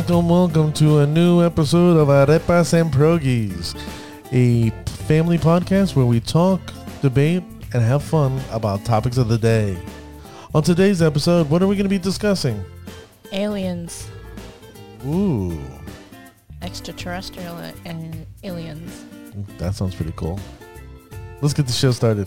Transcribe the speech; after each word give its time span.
Welcome, 0.00 0.28
welcome, 0.30 0.72
to 0.72 1.00
a 1.00 1.06
new 1.06 1.44
episode 1.44 1.98
of 1.98 2.08
Arepas 2.08 2.72
and 2.72 2.90
Progies, 2.90 3.74
a 4.32 4.70
family 5.06 5.36
podcast 5.36 5.94
where 5.94 6.06
we 6.06 6.20
talk, 6.20 6.58
debate, 7.02 7.42
and 7.74 7.82
have 7.82 8.02
fun 8.02 8.40
about 8.50 8.82
topics 8.86 9.18
of 9.18 9.28
the 9.28 9.36
day. 9.36 9.78
On 10.54 10.62
today's 10.62 11.02
episode, 11.02 11.50
what 11.50 11.62
are 11.62 11.66
we 11.66 11.76
going 11.76 11.84
to 11.84 11.90
be 11.90 11.98
discussing? 11.98 12.64
Aliens, 13.32 14.08
Ooh, 15.06 15.60
extraterrestrial 16.62 17.56
uh, 17.56 17.70
and 17.84 18.26
aliens. 18.42 19.04
that 19.58 19.74
sounds 19.74 19.94
pretty 19.94 20.14
cool. 20.16 20.40
Let's 21.42 21.52
get 21.52 21.66
the 21.66 21.74
show 21.74 21.90
started. 21.90 22.26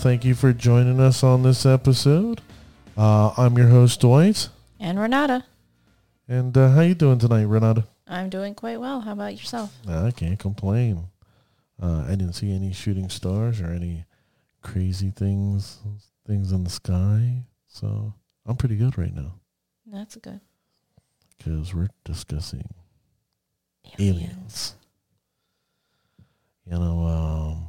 Thank 0.00 0.24
you 0.24 0.34
for 0.34 0.52
joining 0.52 1.00
us 1.00 1.22
on 1.22 1.42
this 1.42 1.64
episode. 1.66 2.40
Uh, 2.96 3.32
I'm 3.36 3.56
your 3.56 3.68
host 3.68 4.00
Dwight, 4.00 4.48
And 4.78 4.98
Renata, 4.98 5.44
and 6.28 6.56
uh, 6.56 6.70
how 6.70 6.80
you 6.82 6.94
doing 6.94 7.18
tonight, 7.18 7.44
Renata? 7.44 7.86
I'm 8.06 8.28
doing 8.28 8.54
quite 8.54 8.80
well. 8.80 9.00
How 9.00 9.12
about 9.12 9.32
yourself? 9.34 9.74
I 9.88 10.10
can't 10.10 10.38
complain. 10.38 11.04
Uh, 11.80 12.04
I 12.06 12.10
didn't 12.10 12.32
see 12.34 12.52
any 12.54 12.72
shooting 12.72 13.08
stars 13.08 13.60
or 13.60 13.66
any 13.66 14.04
crazy 14.62 15.10
things 15.10 15.78
things 16.26 16.52
in 16.52 16.64
the 16.64 16.70
sky, 16.70 17.44
so 17.66 18.12
I'm 18.46 18.56
pretty 18.56 18.76
good 18.76 18.96
right 18.98 19.14
now 19.14 19.34
That's 19.86 20.16
good. 20.16 20.40
because 21.38 21.74
we're 21.74 21.88
discussing 22.04 22.68
aliens. 23.98 24.74
You 26.66 26.78
know, 26.78 27.06
um, 27.06 27.66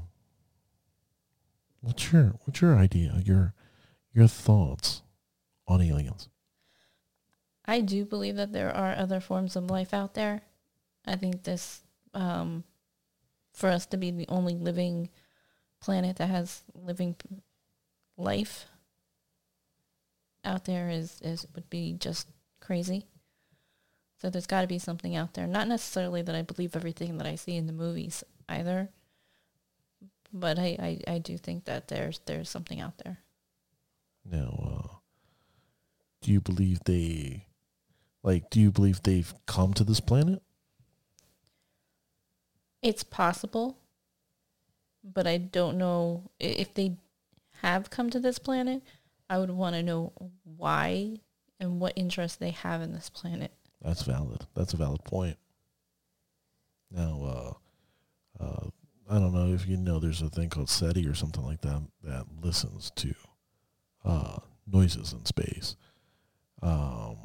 what's 1.82 2.12
your 2.12 2.36
what's 2.46 2.62
your 2.62 2.76
idea? 2.76 3.22
Your 3.24 3.54
your 4.14 4.28
thoughts 4.28 5.02
on 5.68 5.82
aliens? 5.82 6.30
I 7.66 7.82
do 7.82 8.06
believe 8.06 8.36
that 8.36 8.54
there 8.54 8.76
are 8.76 8.96
other 8.96 9.20
forms 9.20 9.56
of 9.56 9.70
life 9.70 9.94
out 9.94 10.14
there. 10.14 10.42
I 11.06 11.16
think 11.16 11.44
this, 11.44 11.82
um, 12.14 12.64
for 13.54 13.70
us 13.70 13.86
to 13.88 13.98
be 13.98 14.12
the 14.12 14.28
only 14.30 14.56
living 14.56 15.10
planet 15.82 16.18
that 16.18 16.30
has 16.30 16.64
living 16.74 17.16
life 18.18 18.66
out 20.44 20.66
there 20.66 20.90
is, 20.90 21.20
is 21.22 21.46
would 21.56 21.70
be 21.70 21.94
just 21.94 22.28
crazy. 22.60 23.06
So 24.22 24.30
there's 24.30 24.48
got 24.48 24.62
to 24.62 24.68
be 24.68 24.80
something 24.80 25.16
out 25.16 25.34
there. 25.34 25.48
Not 25.48 25.68
necessarily 25.68 26.22
that 26.22 26.36
I 26.36 26.44
believe 26.44 26.76
everything 26.76 27.18
that 27.18 27.28
I 27.28 27.36
see 27.36 27.56
in 27.56 27.66
the 27.66 27.74
movies 27.74 28.24
either, 28.48 28.90
but 30.34 30.58
I, 30.60 31.00
I, 31.08 31.14
I 31.16 31.18
do 31.20 31.38
think 31.38 31.66
that 31.66 31.88
there's 31.88 32.20
there's 32.26 32.50
something 32.50 32.80
out 32.80 32.98
there. 33.04 33.20
Now, 34.24 34.60
uh, 34.64 34.96
do 36.22 36.32
you 36.32 36.40
believe 36.42 36.80
they, 36.86 37.48
like, 38.24 38.50
do 38.50 38.60
you 38.60 38.72
believe 38.72 39.02
they've 39.02 39.34
come 39.48 39.74
to 39.74 39.84
this 39.84 40.00
planet? 40.00 40.42
It's 42.82 43.04
possible, 43.04 43.78
but 45.04 45.26
I 45.28 45.38
don't 45.38 45.78
know 45.78 46.30
if 46.40 46.74
they 46.74 46.98
have 47.62 47.90
come 47.90 48.10
to 48.12 48.20
this 48.20 48.40
planet. 48.40 48.82
I 49.30 49.38
would 49.40 49.52
want 49.52 49.76
to 49.76 49.84
know 49.84 50.14
why 50.58 51.18
and 51.60 51.80
what 51.80 51.94
interest 51.96 52.40
they 52.40 52.52
have 52.52 52.82
in 52.82 52.92
this 52.92 53.10
planet. 53.10 53.52
That's 53.82 54.04
valid. 54.04 54.46
That's 54.56 54.74
a 54.74 54.78
valid 54.78 55.04
point. 55.04 55.38
Now, 56.92 57.58
uh, 58.40 58.44
uh, 58.44 58.70
I 59.12 59.16
don't 59.16 59.34
know 59.34 59.54
if 59.54 59.68
you 59.68 59.76
know, 59.76 60.00
there's 60.00 60.22
a 60.22 60.30
thing 60.30 60.50
called 60.50 60.70
SETI 60.70 61.06
or 61.06 61.14
something 61.14 61.44
like 61.44 61.60
that 61.62 61.82
that 62.06 62.28
listens 62.42 62.92
to 62.96 63.14
uh, 64.06 64.38
noises 64.66 65.12
in 65.12 65.26
space. 65.26 65.76
Um, 66.62 67.18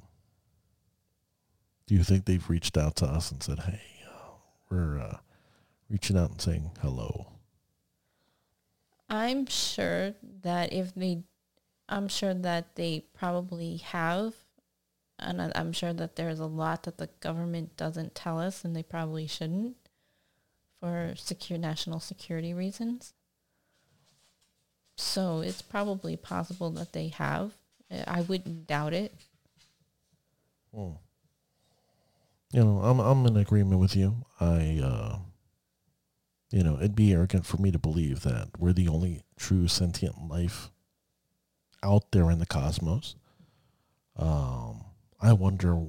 do 1.86 1.94
you 1.94 2.02
think 2.02 2.24
they've 2.24 2.50
reached 2.50 2.76
out 2.76 2.96
to 2.96 3.06
us 3.06 3.30
and 3.30 3.40
said, 3.40 3.60
"Hey, 3.60 3.80
uh, 4.04 4.30
we're 4.68 4.98
uh, 4.98 5.18
reaching 5.88 6.18
out 6.18 6.30
and 6.30 6.40
saying 6.40 6.72
hello"? 6.82 7.28
I'm 9.08 9.46
sure 9.46 10.14
that 10.42 10.72
if 10.72 10.92
they, 10.96 11.22
I'm 11.88 12.08
sure 12.08 12.34
that 12.34 12.74
they 12.74 13.04
probably 13.14 13.76
have, 13.76 14.34
and 15.20 15.52
I'm 15.54 15.72
sure 15.72 15.92
that 15.92 16.16
there's 16.16 16.40
a 16.40 16.46
lot 16.46 16.82
that 16.82 16.98
the 16.98 17.10
government 17.20 17.76
doesn't 17.76 18.16
tell 18.16 18.40
us, 18.40 18.64
and 18.64 18.74
they 18.74 18.82
probably 18.82 19.28
shouldn't, 19.28 19.76
for 20.86 21.14
secure 21.16 21.58
national 21.58 21.98
security 21.98 22.54
reasons. 22.54 23.12
So 24.96 25.40
it's 25.40 25.60
probably 25.60 26.16
possible 26.16 26.70
that 26.70 26.92
they 26.92 27.08
have. 27.08 27.52
I 28.06 28.20
wouldn't 28.20 28.68
doubt 28.68 28.94
it. 28.94 29.12
Hmm. 30.72 30.92
You 32.52 32.64
know, 32.64 32.78
I'm 32.78 33.00
I'm 33.00 33.26
in 33.26 33.36
agreement 33.36 33.80
with 33.80 33.96
you. 33.96 34.24
I, 34.40 34.80
uh, 34.82 35.18
you 36.50 36.62
know, 36.62 36.76
it'd 36.76 36.94
be 36.94 37.12
arrogant 37.12 37.44
for 37.44 37.56
me 37.56 37.72
to 37.72 37.78
believe 37.78 38.22
that 38.22 38.50
we're 38.56 38.72
the 38.72 38.88
only 38.88 39.22
true 39.36 39.66
sentient 39.66 40.28
life 40.28 40.70
out 41.82 42.12
there 42.12 42.30
in 42.30 42.38
the 42.38 42.46
cosmos. 42.46 43.16
Um, 44.16 44.84
I 45.20 45.32
wonder 45.32 45.82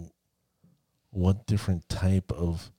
what 1.11 1.45
different 1.45 1.87
type 1.87 2.31
of 2.31 2.71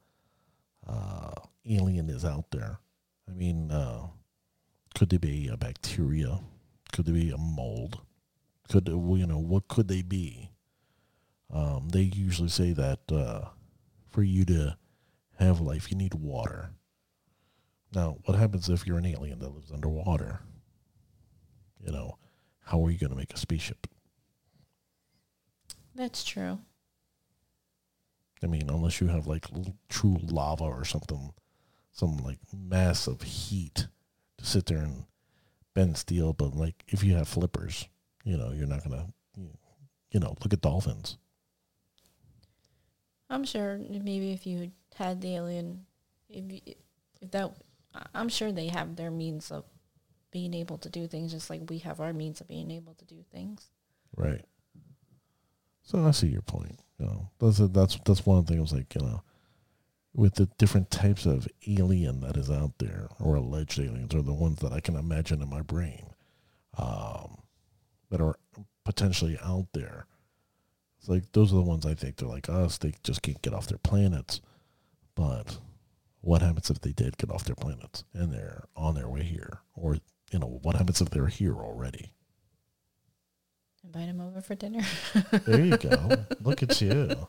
uh, 0.87 1.35
alien 1.69 2.09
is 2.09 2.25
out 2.25 2.51
there. 2.51 2.81
I 3.29 3.33
mean, 3.33 3.71
uh, 3.71 4.09
could 4.95 5.11
they 5.11 5.19
be 5.19 5.49
a 5.49 5.57
bacteria? 5.57 6.41
Could 6.93 7.07
they 7.07 7.13
be 7.13 7.31
a 7.31 7.39
mold? 7.39 8.01
Could 8.69 8.89
you 8.89 9.27
know 9.27 9.39
what 9.39 9.69
could 9.69 9.89
they 9.89 10.03
be? 10.03 10.51
Um, 11.53 11.89
they 11.91 12.03
usually 12.03 12.49
say 12.49 12.73
that 12.73 13.01
uh, 13.11 13.49
for 14.11 14.23
you 14.23 14.45
to 14.47 14.77
have 15.39 15.61
life, 15.61 15.91
you 15.91 15.97
need 15.97 16.15
water. 16.15 16.71
Now, 17.95 18.19
what 18.25 18.37
happens 18.37 18.69
if 18.69 18.87
you're 18.87 18.99
an 18.99 19.07
alien 19.07 19.39
that 19.39 19.55
lives 19.55 19.73
underwater? 19.73 20.41
You 21.81 21.93
know, 21.93 22.19
how 22.65 22.85
are 22.85 22.91
you 22.91 22.99
going 22.99 23.11
to 23.11 23.17
make 23.17 23.33
a 23.33 23.39
spaceship? 23.39 23.87
That's 25.95 26.23
true. 26.23 26.59
I 28.43 28.47
mean, 28.47 28.69
unless 28.69 29.01
you 29.01 29.09
have 29.09 29.27
like 29.27 29.47
l- 29.55 29.75
true 29.89 30.19
lava 30.23 30.65
or 30.65 30.85
something, 30.85 31.33
some 31.99 32.17
like 32.19 32.39
massive 32.57 33.23
heat 33.23 33.89
to 34.39 34.47
sit 34.47 34.67
there 34.67 34.79
and 34.79 35.05
bend 35.75 35.97
steel. 35.99 36.33
But 36.33 36.55
like, 36.55 36.85
if 36.89 37.03
you 37.03 37.17
have 37.17 37.27
flippers, 37.29 37.87
you 38.25 38.37
know, 38.37 38.53
you're 38.53 38.67
not 38.69 38.85
gonna, 38.85 39.07
you 39.37 40.21
know, 40.21 40.37
look 40.43 40.53
at 40.53 40.61
dolphins. 40.61 41.17
I'm 43.31 43.45
sure 43.45 43.79
maybe 43.79 44.33
if 44.33 44.47
you 44.47 44.71
had 44.95 45.21
the 45.21 45.35
alien, 45.37 45.85
if, 46.29 46.51
you- 46.51 46.75
if 47.21 47.31
that, 47.33 47.53
I'm 48.15 48.29
sure 48.29 48.53
they 48.53 48.69
have 48.69 48.97
their 48.97 49.11
means 49.11 49.51
of 49.51 49.65
being 50.31 50.55
able 50.55 50.79
to 50.79 50.89
do 50.89 51.07
things 51.07 51.33
just 51.33 51.51
like 51.51 51.63
we 51.69 51.79
have 51.79 52.01
our 52.01 52.13
means 52.13 52.41
of 52.41 52.49
being 52.49 52.71
able 52.71 52.95
to 52.95 53.05
do 53.05 53.25
things. 53.33 53.67
Right. 54.17 54.45
So 55.83 56.05
I 56.07 56.11
see 56.13 56.29
your 56.29 56.43
point. 56.43 56.79
You 56.99 57.07
know, 57.07 57.31
that's 57.39 57.61
a, 57.61 57.67
that's 57.69 57.99
that's 58.05 58.27
one 58.27 58.45
thing. 58.45 58.59
I 58.59 58.61
was 58.61 58.73
like, 58.73 58.95
you 58.95 59.01
know, 59.01 59.23
with 60.19 60.35
the 60.35 60.47
different 60.59 60.91
types 60.91 61.27
of 61.27 61.47
alien 61.69 62.21
that 62.23 62.37
is 62.37 62.51
out 62.51 62.73
there, 62.79 63.07
or 63.21 63.37
alleged 63.37 63.79
aliens, 63.79 64.13
or 64.13 64.21
the 64.21 64.35
ones 64.35 64.59
that 64.59 64.73
I 64.73 64.81
can 64.81 64.97
imagine 64.97 65.41
in 65.41 65.49
my 65.49 65.63
brain, 65.63 66.07
um, 66.77 67.39
that 68.11 68.21
are 68.21 68.37
potentially 68.85 69.39
out 69.41 69.69
there. 69.75 70.07
It's 70.99 71.09
like 71.09 71.31
those 71.33 71.53
are 71.53 71.57
the 71.57 71.63
ones 71.63 71.87
I 71.87 71.95
think 71.95 72.17
they're 72.17 72.29
like 72.29 72.49
us. 72.49 72.79
They 72.79 72.95
just 73.05 73.23
can't 73.23 73.41
get 73.43 73.55
off 73.55 73.69
their 73.69 73.79
planets. 73.79 74.41
But 75.15 75.59
what 76.21 76.43
happens 76.43 76.69
if 76.69 76.81
they 76.81 76.93
did 76.93 77.17
get 77.17 77.31
off 77.31 77.45
their 77.45 77.55
planets 77.55 78.03
and 78.13 78.33
they're 78.33 78.65
on 78.75 78.97
their 78.97 79.09
way 79.09 79.23
here, 79.23 79.61
or 79.77 79.99
you 80.33 80.41
know, 80.41 80.59
what 80.63 80.75
happens 80.75 81.01
if 81.01 81.11
they're 81.11 81.29
here 81.29 81.55
already? 81.55 82.13
Invite 83.85 84.09
them 84.09 84.21
over 84.21 84.41
for 84.41 84.57
dinner. 84.57 84.83
There 85.47 85.65
you 85.65 85.77
go. 85.77 86.17
Look 86.43 86.65
at 86.65 86.81
you. 86.81 87.29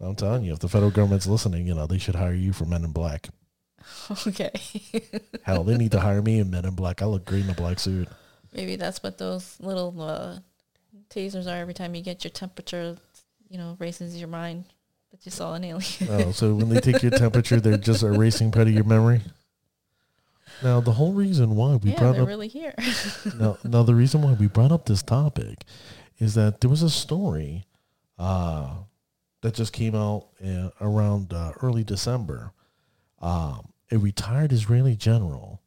I'm 0.00 0.16
telling 0.16 0.44
you, 0.44 0.52
if 0.52 0.58
the 0.58 0.68
federal 0.68 0.90
government's 0.90 1.26
listening, 1.26 1.66
you 1.66 1.74
know, 1.74 1.86
they 1.86 1.98
should 1.98 2.16
hire 2.16 2.34
you 2.34 2.52
for 2.52 2.64
Men 2.64 2.84
in 2.84 2.92
Black. 2.92 3.28
okay. 4.26 4.50
Hell, 5.42 5.64
they 5.64 5.76
need 5.76 5.92
to 5.92 6.00
hire 6.00 6.22
me 6.22 6.38
in 6.40 6.50
Men 6.50 6.64
in 6.64 6.74
Black. 6.74 7.02
I 7.02 7.06
look 7.06 7.24
great 7.24 7.44
in 7.44 7.50
a 7.50 7.54
black 7.54 7.78
suit. 7.78 8.08
maybe 8.52 8.76
that's 8.76 9.02
what 9.02 9.18
those 9.18 9.56
little 9.60 10.00
uh, 10.00 10.38
tasers 11.10 11.46
are 11.46 11.56
every 11.56 11.74
time 11.74 11.94
you 11.94 12.02
get 12.02 12.24
your 12.24 12.30
temperature, 12.30 12.96
you 13.48 13.58
know, 13.58 13.76
raises 13.78 14.16
your 14.16 14.28
mind 14.28 14.64
that 15.12 15.24
you 15.24 15.30
saw 15.30 15.54
an 15.54 15.64
alien. 15.64 16.08
Oh, 16.08 16.32
so 16.32 16.54
when 16.54 16.68
they 16.68 16.80
take 16.80 17.02
your 17.02 17.10
temperature, 17.16 17.60
they're 17.60 17.76
just 17.76 18.02
erasing 18.02 18.50
part 18.50 18.66
of 18.66 18.74
your 18.74 18.84
memory. 18.84 19.20
Now, 20.62 20.80
the 20.80 20.92
whole 20.92 21.12
reason 21.12 21.56
why 21.56 21.76
we 21.76 21.90
yeah, 21.90 21.98
brought 21.98 22.18
up 22.18 22.28
really 22.28 22.48
here. 22.48 22.74
now, 23.38 23.58
now 23.64 23.82
the 23.82 23.94
reason 23.94 24.22
why 24.22 24.32
we 24.32 24.46
brought 24.46 24.72
up 24.72 24.86
this 24.86 25.02
topic 25.02 25.64
is 26.18 26.34
that 26.34 26.60
there 26.60 26.70
was 26.70 26.82
a 26.82 26.90
story 26.90 27.64
uh, 28.18 28.74
that 29.44 29.52
just 29.52 29.74
came 29.74 29.94
out 29.94 30.28
uh, 30.42 30.70
around 30.80 31.34
uh, 31.34 31.52
early 31.60 31.84
December. 31.84 32.54
Um, 33.20 33.72
a 33.92 33.98
retired 33.98 34.52
Israeli 34.52 34.96
general 34.96 35.60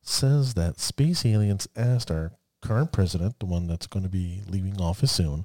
says 0.00 0.54
that 0.54 0.80
space 0.80 1.26
aliens 1.26 1.68
asked 1.76 2.10
our 2.10 2.32
current 2.62 2.90
president, 2.90 3.38
the 3.38 3.44
one 3.44 3.66
that's 3.66 3.86
going 3.86 4.02
to 4.02 4.08
be 4.08 4.40
leaving 4.48 4.80
office 4.80 5.12
soon, 5.12 5.44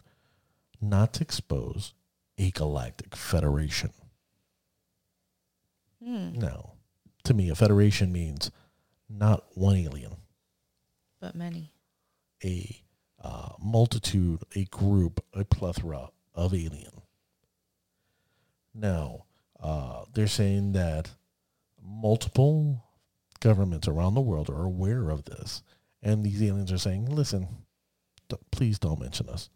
not 0.80 1.12
to 1.16 1.22
expose 1.24 1.94
a 2.38 2.52
galactic 2.52 3.18
federation. 3.18 3.90
Hmm. 6.02 6.40
No. 6.40 6.72
To 7.26 7.34
me, 7.34 7.50
a 7.50 7.56
federation 7.56 8.14
means 8.14 8.50
not 9.10 9.44
one 9.56 9.76
alien, 9.76 10.16
But 11.20 11.36
many. 11.36 11.74
a 12.46 12.82
uh, 13.22 13.50
multitude, 13.62 14.40
a 14.56 14.64
group, 14.66 15.22
a 15.34 15.44
plethora 15.44 16.12
of 16.34 16.54
alien. 16.54 17.02
Now, 18.78 19.26
uh, 19.60 20.06
they're 20.14 20.28
saying 20.28 20.74
that 20.74 21.10
multiple 21.82 22.84
governments 23.40 23.88
around 23.88 24.14
the 24.14 24.22
world 24.22 24.50
are 24.50 24.64
aware 24.64 25.10
of 25.10 25.26
this, 25.26 25.64
and 26.04 26.24
these 26.24 26.44
aliens 26.44 26.72
are 26.72 26.78
saying, 26.78 27.08
"Listen, 27.08 27.66
d- 28.30 28.38
please 28.52 28.78
don't 28.78 29.00
mention 29.00 29.30
us. 29.30 29.50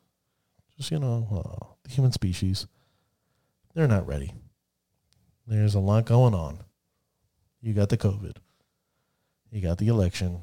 Just 0.75 0.89
you 0.89 0.97
know, 0.97 1.27
uh, 1.31 1.73
the 1.83 1.89
human 1.91 2.11
species, 2.11 2.65
they're 3.75 3.87
not 3.87 4.07
ready. 4.07 4.33
There's 5.45 5.75
a 5.75 5.79
lot 5.79 6.05
going 6.05 6.33
on. 6.33 6.63
You 7.61 7.73
got 7.73 7.89
the 7.89 7.97
COVID, 7.97 8.37
you 9.51 9.61
got 9.61 9.77
the 9.77 9.87
election." 9.87 10.41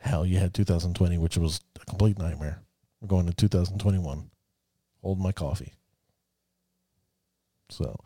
Hell, 0.00 0.24
you 0.24 0.38
had 0.38 0.54
2020, 0.54 1.18
which 1.18 1.36
was 1.36 1.60
a 1.80 1.84
complete 1.84 2.18
nightmare. 2.18 2.62
We're 3.00 3.08
going 3.08 3.26
to 3.26 3.32
2021. 3.32 4.30
Hold 5.02 5.20
my 5.20 5.32
coffee. 5.32 5.74
So 7.68 7.98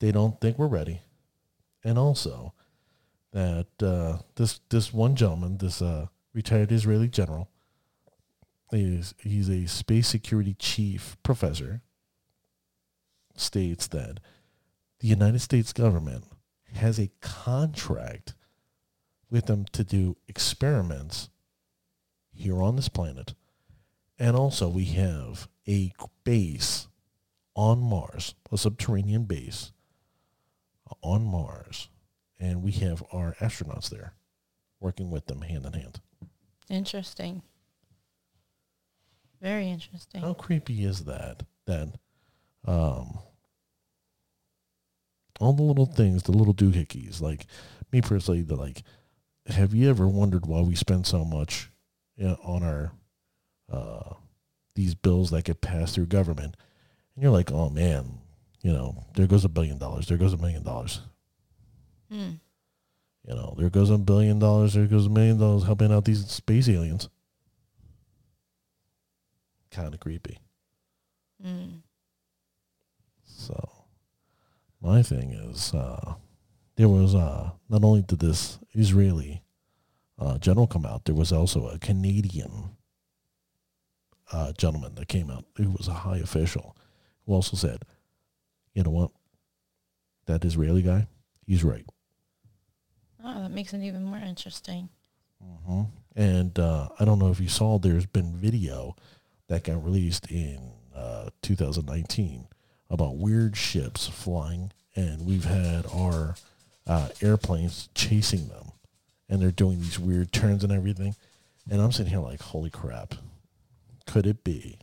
they 0.00 0.12
don't 0.12 0.40
think 0.40 0.58
we're 0.58 0.66
ready. 0.66 1.02
And 1.84 1.98
also 1.98 2.54
that 3.32 3.66
uh, 3.82 4.18
this 4.36 4.60
this 4.68 4.92
one 4.92 5.16
gentleman, 5.16 5.58
this 5.58 5.82
uh, 5.82 6.06
retired 6.32 6.70
Israeli 6.70 7.08
general, 7.08 7.48
is 8.70 9.14
he's 9.18 9.48
a 9.48 9.66
space 9.66 10.08
security 10.08 10.54
chief 10.54 11.16
professor, 11.22 11.82
states 13.34 13.86
that 13.88 14.20
the 15.00 15.08
United 15.08 15.40
States 15.40 15.72
government 15.72 16.24
has 16.74 16.98
a 16.98 17.10
contract 17.20 18.34
with 19.30 19.46
them 19.46 19.64
to 19.72 19.82
do 19.82 20.16
experiments 20.28 21.30
here 22.32 22.62
on 22.62 22.76
this 22.76 22.88
planet. 22.88 23.34
And 24.18 24.36
also, 24.36 24.68
we 24.68 24.84
have 24.84 25.48
a 25.66 25.92
base 26.22 26.86
on 27.54 27.80
Mars, 27.80 28.34
a 28.50 28.58
subterranean 28.58 29.24
base 29.24 29.72
on 31.02 31.24
Mars. 31.24 31.88
And 32.38 32.62
we 32.62 32.72
have 32.72 33.02
our 33.12 33.36
astronauts 33.40 33.88
there 33.88 34.14
working 34.80 35.10
with 35.10 35.26
them 35.26 35.42
hand 35.42 35.64
in 35.64 35.72
hand. 35.74 36.00
Interesting. 36.68 37.42
Very 39.40 39.68
interesting. 39.68 40.20
How 40.20 40.34
creepy 40.34 40.84
is 40.84 41.04
that? 41.04 41.42
That 41.66 41.94
um, 42.66 43.18
all 45.40 45.52
the 45.52 45.62
little 45.62 45.86
things, 45.86 46.24
the 46.24 46.32
little 46.32 46.54
doohickeys, 46.54 47.20
like 47.20 47.46
me 47.92 48.00
personally, 48.00 48.42
the 48.42 48.56
like, 48.56 48.82
have 49.46 49.74
you 49.74 49.90
ever 49.90 50.08
wondered 50.08 50.46
why 50.46 50.60
we 50.60 50.74
spend 50.74 51.06
so 51.06 51.24
much 51.24 51.70
you 52.16 52.28
know, 52.28 52.38
on 52.44 52.62
our 52.62 52.92
uh, 53.70 54.14
these 54.74 54.94
bills 54.94 55.30
that 55.30 55.44
get 55.44 55.60
passed 55.60 55.94
through 55.94 56.06
government? 56.06 56.56
And 57.14 57.22
you're 57.22 57.32
like, 57.32 57.50
oh 57.52 57.68
man, 57.70 58.18
you 58.62 58.72
know, 58.72 59.04
there 59.14 59.26
goes 59.26 59.44
a 59.44 59.48
billion 59.48 59.78
dollars, 59.78 60.06
there 60.06 60.18
goes 60.18 60.32
a 60.32 60.38
million 60.38 60.62
dollars. 60.62 61.00
Hmm. 62.10 62.32
You 63.26 63.34
know, 63.34 63.54
there 63.58 63.70
goes 63.70 63.90
a 63.90 63.98
billion 63.98 64.38
dollars, 64.38 64.74
there 64.74 64.86
goes 64.86 65.06
a 65.06 65.10
million 65.10 65.38
dollars 65.38 65.64
helping 65.64 65.92
out 65.92 66.04
these 66.04 66.26
space 66.26 66.68
aliens. 66.68 67.08
Kind 69.70 69.94
of 69.94 70.00
creepy. 70.00 70.38
Hmm. 71.42 71.78
So 73.24 73.70
my 74.80 75.02
thing 75.02 75.32
is, 75.32 75.72
uh, 75.74 76.14
there 76.76 76.88
was 76.88 77.14
uh, 77.14 77.50
not 77.68 77.84
only 77.84 78.02
did 78.02 78.20
this 78.20 78.58
Israeli 78.72 79.42
uh, 80.18 80.38
general 80.38 80.66
come 80.66 80.86
out, 80.86 81.04
there 81.04 81.14
was 81.14 81.32
also 81.32 81.68
a 81.68 81.78
Canadian 81.78 82.76
uh, 84.32 84.52
gentleman 84.52 84.94
that 84.96 85.08
came 85.08 85.30
out 85.30 85.44
who 85.56 85.70
was 85.70 85.88
a 85.88 85.94
high 85.94 86.18
official 86.18 86.76
who 87.26 87.34
also 87.34 87.56
said, 87.56 87.82
you 88.74 88.82
know 88.82 88.90
what, 88.90 89.10
that 90.26 90.44
Israeli 90.44 90.82
guy, 90.82 91.06
he's 91.46 91.64
right. 91.64 91.86
Oh, 93.24 93.42
that 93.42 93.50
makes 93.50 93.72
it 93.72 93.82
even 93.82 94.04
more 94.04 94.18
interesting. 94.18 94.88
hmm 95.40 95.82
And 96.16 96.58
uh, 96.58 96.88
I 96.98 97.04
don't 97.04 97.18
know 97.18 97.30
if 97.30 97.40
you 97.40 97.48
saw, 97.48 97.78
there's 97.78 98.06
been 98.06 98.36
video 98.36 98.96
that 99.48 99.64
got 99.64 99.84
released 99.84 100.30
in 100.30 100.72
uh, 100.94 101.30
2019 101.42 102.48
about 102.90 103.16
weird 103.16 103.56
ships 103.56 104.06
flying, 104.06 104.72
and 104.94 105.24
we've 105.24 105.44
had 105.44 105.86
our 105.92 106.34
uh, 106.86 107.08
airplanes 107.20 107.88
chasing 107.94 108.48
them, 108.48 108.72
and 109.28 109.40
they're 109.40 109.50
doing 109.50 109.80
these 109.80 109.98
weird 109.98 110.32
turns 110.32 110.62
and 110.64 110.72
everything. 110.72 111.14
And 111.70 111.80
I'm 111.80 111.92
sitting 111.92 112.10
here 112.10 112.20
like, 112.20 112.42
holy 112.42 112.70
crap! 112.70 113.14
Could 114.06 114.26
it 114.26 114.42
be 114.44 114.78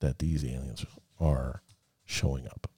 that 0.00 0.18
these 0.18 0.44
aliens 0.44 0.84
are 1.20 1.62
showing 2.04 2.46
up? 2.46 2.70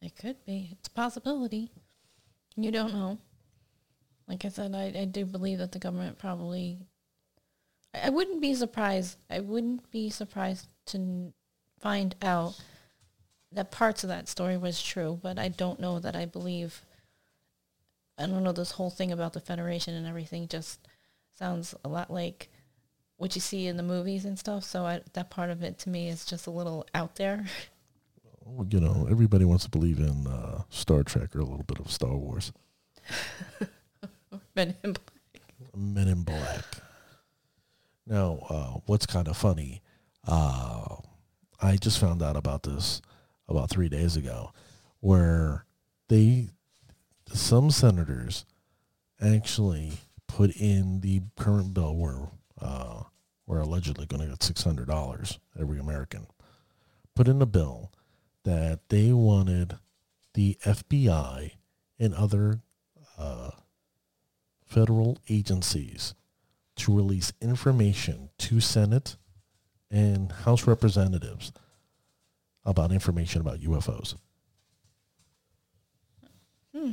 It 0.00 0.16
could 0.16 0.44
be. 0.44 0.70
It's 0.72 0.88
a 0.88 0.92
possibility. 0.92 1.70
You 2.56 2.70
don't 2.70 2.92
know. 2.92 3.18
Like 4.28 4.44
I 4.44 4.48
said, 4.48 4.74
I, 4.74 4.92
I 4.98 5.04
do 5.04 5.24
believe 5.24 5.58
that 5.58 5.72
the 5.72 5.78
government 5.78 6.18
probably. 6.18 6.78
I 7.94 8.06
I 8.06 8.10
wouldn't 8.10 8.40
be 8.40 8.54
surprised. 8.54 9.16
I 9.30 9.40
wouldn't 9.40 9.90
be 9.90 10.10
surprised 10.10 10.66
to 10.86 11.32
find 11.80 12.14
out 12.22 12.60
that 13.52 13.70
parts 13.70 14.02
of 14.02 14.08
that 14.08 14.28
story 14.28 14.56
was 14.56 14.82
true, 14.82 15.18
but 15.22 15.38
I 15.38 15.48
don't 15.48 15.80
know 15.80 15.98
that 16.00 16.16
I 16.16 16.24
believe. 16.24 16.82
I 18.18 18.26
don't 18.26 18.44
know 18.44 18.52
this 18.52 18.72
whole 18.72 18.90
thing 18.90 19.12
about 19.12 19.32
the 19.32 19.40
Federation 19.40 19.94
and 19.94 20.06
everything 20.06 20.48
just 20.48 20.86
sounds 21.38 21.74
a 21.84 21.88
lot 21.88 22.10
like 22.10 22.48
what 23.22 23.36
you 23.36 23.40
see 23.40 23.68
in 23.68 23.76
the 23.76 23.84
movies 23.84 24.24
and 24.24 24.36
stuff. 24.36 24.64
So 24.64 24.84
I, 24.84 25.00
that 25.12 25.30
part 25.30 25.50
of 25.50 25.62
it 25.62 25.78
to 25.80 25.88
me 25.88 26.08
is 26.08 26.24
just 26.24 26.48
a 26.48 26.50
little 26.50 26.84
out 26.92 27.14
there. 27.14 27.44
Well, 28.44 28.66
You 28.68 28.80
know, 28.80 29.06
everybody 29.08 29.44
wants 29.44 29.62
to 29.62 29.70
believe 29.70 30.00
in 30.00 30.26
uh, 30.26 30.62
Star 30.70 31.04
Trek 31.04 31.36
or 31.36 31.38
a 31.38 31.44
little 31.44 31.62
bit 31.62 31.78
of 31.78 31.88
Star 31.88 32.16
Wars. 32.16 32.52
Men 34.56 34.74
in 34.82 34.94
Black. 34.94 35.12
Men 35.76 36.08
in 36.08 36.22
Black. 36.24 36.64
Now, 38.08 38.40
uh, 38.50 38.80
what's 38.86 39.06
kind 39.06 39.28
of 39.28 39.36
funny, 39.36 39.82
uh, 40.26 40.96
I 41.60 41.76
just 41.76 42.00
found 42.00 42.24
out 42.24 42.36
about 42.36 42.64
this 42.64 43.00
about 43.46 43.70
three 43.70 43.88
days 43.88 44.16
ago, 44.16 44.52
where 44.98 45.64
they, 46.08 46.48
some 47.32 47.70
senators, 47.70 48.46
actually 49.24 49.92
put 50.26 50.50
in 50.56 51.02
the 51.02 51.22
current 51.36 51.72
bill 51.72 51.94
where 51.94 52.30
uh, 52.62 53.02
we're 53.46 53.60
allegedly 53.60 54.06
going 54.06 54.22
to 54.22 54.28
get 54.28 54.42
six 54.42 54.62
hundred 54.62 54.88
dollars 54.88 55.38
every 55.58 55.78
American, 55.78 56.26
put 57.14 57.28
in 57.28 57.42
a 57.42 57.46
bill 57.46 57.92
that 58.44 58.80
they 58.88 59.12
wanted 59.12 59.78
the 60.34 60.56
FBI 60.64 61.52
and 61.98 62.14
other 62.14 62.60
uh, 63.18 63.50
federal 64.66 65.18
agencies 65.28 66.14
to 66.76 66.94
release 66.94 67.32
information 67.40 68.30
to 68.38 68.60
Senate 68.60 69.16
and 69.90 70.32
House 70.32 70.66
representatives 70.66 71.52
about 72.64 72.92
information 72.92 73.40
about 73.40 73.60
UFOs. 73.60 74.16
Hmm. 76.74 76.92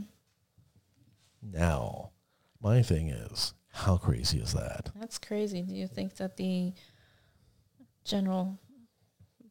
Now, 1.41 2.11
my 2.61 2.81
thing 2.81 3.09
is, 3.09 3.53
how 3.71 3.97
crazy 3.97 4.39
is 4.39 4.53
that? 4.53 4.89
That's 4.99 5.17
crazy. 5.17 5.61
Do 5.61 5.73
you 5.75 5.87
think 5.87 6.15
that 6.17 6.37
the 6.37 6.73
general 8.03 8.57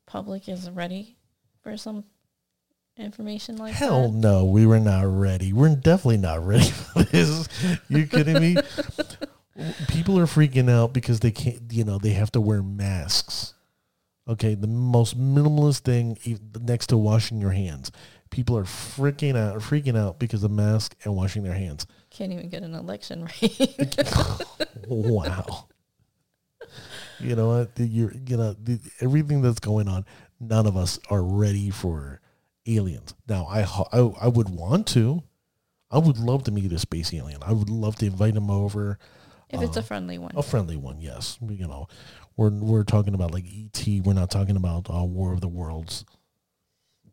public 0.06 0.48
is 0.48 0.68
ready 0.70 1.16
for 1.62 1.76
some 1.76 2.04
information 2.96 3.56
like 3.56 3.74
Hell 3.74 4.10
that? 4.10 4.18
no, 4.18 4.44
we 4.44 4.66
were 4.66 4.80
not 4.80 5.06
ready. 5.06 5.52
We're 5.52 5.74
definitely 5.76 6.18
not 6.18 6.44
ready 6.44 6.70
for 6.70 7.02
this. 7.04 7.48
You 7.88 8.06
kidding 8.06 8.40
me? 8.40 8.56
People 9.88 10.18
are 10.18 10.26
freaking 10.26 10.70
out 10.70 10.92
because 10.92 11.20
they 11.20 11.30
can't, 11.30 11.62
you 11.70 11.84
know, 11.84 11.98
they 11.98 12.10
have 12.12 12.32
to 12.32 12.40
wear 12.40 12.62
masks. 12.62 13.54
Okay, 14.28 14.54
the 14.54 14.66
most 14.66 15.18
minimalist 15.18 15.80
thing 15.80 16.18
next 16.60 16.88
to 16.88 16.96
washing 16.98 17.40
your 17.40 17.52
hands. 17.52 17.90
People 18.30 18.58
are 18.58 18.64
freaking 18.64 19.36
out, 19.36 19.58
freaking 19.60 19.96
out 19.96 20.18
because 20.18 20.44
of 20.44 20.50
mask 20.50 20.94
and 21.04 21.16
washing 21.16 21.42
their 21.44 21.54
hands. 21.54 21.86
Can't 22.18 22.32
even 22.32 22.48
get 22.48 22.64
an 22.64 22.74
election 22.74 23.28
right. 23.42 23.94
wow. 24.88 25.68
You 27.20 27.36
know 27.36 27.50
what? 27.50 27.70
You're, 27.76 28.12
you 28.26 28.36
know, 28.36 28.56
everything 29.00 29.40
that's 29.40 29.60
going 29.60 29.86
on, 29.86 30.04
none 30.40 30.66
of 30.66 30.76
us 30.76 30.98
are 31.10 31.22
ready 31.22 31.70
for 31.70 32.20
aliens. 32.66 33.14
Now, 33.28 33.46
I, 33.46 33.60
I, 33.92 34.00
I 34.22 34.26
would 34.26 34.48
want 34.48 34.88
to. 34.88 35.22
I 35.92 35.98
would 35.98 36.18
love 36.18 36.42
to 36.44 36.50
meet 36.50 36.72
a 36.72 36.78
space 36.80 37.14
alien. 37.14 37.40
I 37.40 37.52
would 37.52 37.70
love 37.70 37.94
to 37.96 38.06
invite 38.06 38.34
him 38.34 38.50
over. 38.50 38.98
If 39.48 39.62
it's 39.62 39.76
a 39.76 39.82
friendly 39.84 40.18
one. 40.18 40.32
A 40.34 40.42
friendly 40.42 40.76
one, 40.76 41.00
yes. 41.00 41.38
You 41.40 41.68
know, 41.68 41.86
we're 42.36 42.50
we're 42.50 42.82
talking 42.82 43.14
about 43.14 43.30
like 43.30 43.44
ET. 43.44 43.86
We're 44.04 44.12
not 44.12 44.32
talking 44.32 44.56
about 44.56 44.90
uh, 44.90 45.04
War 45.04 45.32
of 45.32 45.40
the 45.40 45.46
Worlds. 45.46 46.04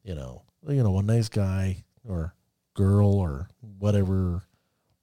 You 0.04 0.16
know, 0.16 0.42
you 0.68 0.82
know, 0.82 0.98
a 0.98 1.04
nice 1.04 1.30
guy 1.30 1.84
or 2.04 2.34
girl 2.74 3.14
or 3.14 3.50
whatever 3.78 4.42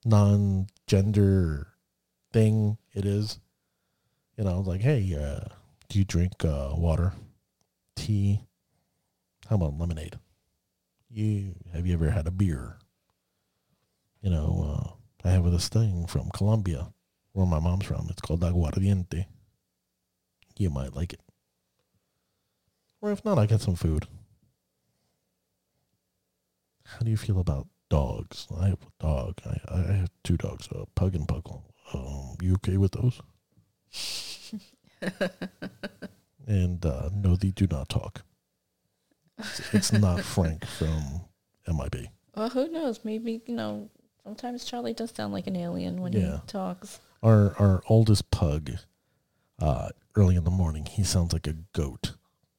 non-gender 0.05 1.69
thing 2.33 2.79
it 2.93 3.05
is. 3.05 3.39
You 4.37 4.45
know, 4.45 4.61
like, 4.61 4.81
hey, 4.81 5.15
uh, 5.15 5.49
do 5.89 5.99
you 5.99 6.05
drink 6.05 6.45
uh, 6.45 6.71
water, 6.75 7.13
tea? 7.97 8.41
How 9.49 9.57
about 9.57 9.79
lemonade? 9.79 10.19
You 11.11 11.55
have 11.75 11.87
you 11.87 11.93
ever 11.93 12.11
had 12.11 12.27
a 12.27 12.31
beer? 12.31 12.79
You 14.23 14.31
know, 14.31 14.97
uh, 15.25 15.29
I 15.29 15.33
have 15.33 15.51
this 15.51 15.69
thing 15.69 16.07
from 16.07 16.31
Colombia, 16.31 16.93
where 17.33 17.47
my 17.47 17.59
mom's 17.59 17.85
from. 17.85 18.07
It's 18.09 18.23
called 18.23 18.41
aguardiente. 18.41 19.27
You 20.57 20.71
might 20.71 20.95
like 20.95 21.13
it. 21.13 21.21
Or 23.01 23.11
if 23.11 23.25
not, 23.25 23.39
I 23.39 23.47
got 23.47 23.61
some 23.61 23.75
food. 23.75 24.07
How 26.87 27.01
do 27.01 27.11
you 27.11 27.17
feel 27.17 27.41
about 27.41 27.67
dogs? 27.93 28.47
I 28.59 28.69
have 28.69 28.79
a 28.83 29.03
dog. 29.05 29.35
I, 29.45 29.59
I 29.75 29.93
have 30.01 30.11
two 30.25 30.37
dogs, 30.39 30.67
uh, 30.75 30.85
Pug 30.95 31.15
and 31.15 31.29
Puckle. 31.29 31.63
Um, 31.93 32.37
you 32.41 32.55
okay 32.55 32.79
with 32.79 32.93
those? 32.93 33.21
and 36.47 36.85
uh, 36.87 37.11
no, 37.15 37.37
they 37.37 37.51
do 37.51 37.67
not 37.71 37.89
talk. 37.91 38.23
It's, 39.39 39.75
it's 39.75 39.93
not 39.93 40.21
Frank 40.35 40.65
from 40.67 41.23
MIB. 41.69 42.07
Well, 42.35 42.49
who 42.49 42.69
knows? 42.69 43.01
Maybe, 43.05 43.43
you 43.47 43.55
know, 43.55 43.91
sometimes 44.25 44.65
Charlie 44.65 44.95
does 44.95 45.11
sound 45.11 45.33
like 45.35 45.47
an 45.47 45.57
alien 45.57 46.01
when 46.01 46.13
Yeah. 46.15 46.37
he 46.37 46.47
talks. 46.47 46.99
Our 47.23 47.55
our 47.59 47.83
oldest 47.89 48.31
pug, 48.31 48.71
uh, 49.61 49.91
early 50.17 50.35
in 50.37 50.45
the 50.45 50.51
morning, 50.51 50.87
he 50.87 51.05
sounds 51.05 51.33
like 51.33 51.47
a 51.47 51.55
goat 51.73 52.13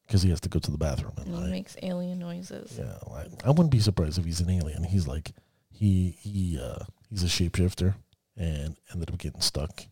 because 0.07 0.21
he 0.21 0.29
has 0.29 0.39
to 0.41 0.49
go 0.49 0.59
to 0.59 0.71
the 0.71 0.77
bathroom 0.77 1.13
at 1.17 1.25
And 1.25 1.45
he 1.45 1.51
makes 1.51 1.75
alien 1.81 2.19
noises. 2.19 2.77
Yeah, 2.77 2.97
I, 3.13 3.25
I 3.45 3.49
wouldn't 3.49 3.71
be 3.71 3.79
surprised 3.79 4.17
if 4.17 4.25
he's 4.25 4.41
an 4.41 4.49
alien. 4.49 4.83
He's 4.83 5.07
like 5.07 5.31
he 5.71 6.15
he 6.19 6.59
uh, 6.61 6.83
he's 7.09 7.23
a 7.23 7.27
shapeshifter 7.27 7.95
and 8.37 8.77
ended 8.91 9.09
up 9.09 9.17
getting 9.17 9.41
stuck 9.41 9.85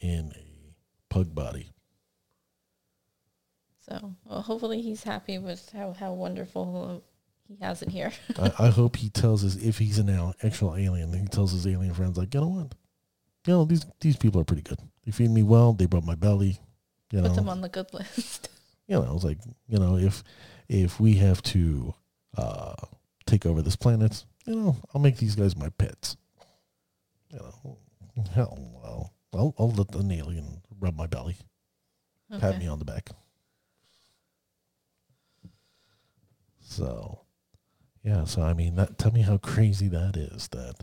in 0.00 0.32
a 0.36 0.74
pug 1.12 1.34
body. 1.34 1.70
So, 3.88 4.14
well, 4.24 4.40
hopefully 4.40 4.80
he's 4.80 5.02
happy 5.02 5.36
with 5.36 5.70
how, 5.72 5.92
how 5.92 6.14
wonderful 6.14 7.04
he 7.46 7.56
has 7.62 7.82
it 7.82 7.90
here. 7.90 8.12
I, 8.38 8.52
I 8.58 8.68
hope 8.68 8.96
he 8.96 9.10
tells 9.10 9.44
us 9.44 9.56
if 9.56 9.76
he's 9.78 9.98
an 9.98 10.08
al- 10.08 10.34
actual 10.42 10.74
alien, 10.74 11.12
he 11.12 11.26
tells 11.26 11.52
his 11.52 11.66
alien 11.66 11.92
friends 11.92 12.16
like, 12.16 12.32
you 12.32 12.40
know 12.40 12.48
what, 12.48 12.74
you 13.46 13.52
know 13.52 13.64
these 13.66 13.84
these 14.00 14.16
people 14.16 14.40
are 14.40 14.44
pretty 14.44 14.62
good. 14.62 14.78
They 15.04 15.12
feed 15.12 15.30
me 15.30 15.42
well. 15.42 15.74
They 15.74 15.86
rub 15.86 16.04
my 16.04 16.14
belly. 16.14 16.58
You 17.10 17.20
know, 17.20 17.28
Put 17.28 17.36
them 17.36 17.48
on 17.50 17.60
the 17.60 17.68
good 17.68 17.86
list. 17.92 18.48
You 18.86 19.00
know, 19.00 19.14
it's 19.14 19.24
like 19.24 19.38
you 19.68 19.78
know 19.78 19.96
if 19.96 20.22
if 20.68 21.00
we 21.00 21.14
have 21.14 21.42
to 21.42 21.94
uh, 22.36 22.74
take 23.26 23.46
over 23.46 23.62
this 23.62 23.76
planet, 23.76 24.24
you 24.46 24.54
know, 24.54 24.76
I'll 24.94 25.00
make 25.00 25.16
these 25.16 25.34
guys 25.36 25.56
my 25.56 25.70
pets. 25.70 26.16
You 27.30 27.38
know, 27.38 27.78
hell, 28.34 28.58
well, 28.82 29.12
I'll 29.32 29.54
I'll 29.58 29.70
let 29.70 29.94
an 29.94 30.10
alien 30.12 30.62
rub 30.80 30.96
my 30.96 31.06
belly, 31.06 31.36
pat 32.40 32.58
me 32.58 32.66
on 32.66 32.78
the 32.78 32.84
back. 32.84 33.10
So, 36.60 37.20
yeah. 38.02 38.24
So 38.24 38.42
I 38.42 38.52
mean, 38.54 38.76
that 38.76 38.98
tell 38.98 39.12
me 39.12 39.22
how 39.22 39.38
crazy 39.38 39.88
that 39.88 40.16
is. 40.16 40.48
That 40.48 40.74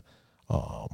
um, 0.48 0.88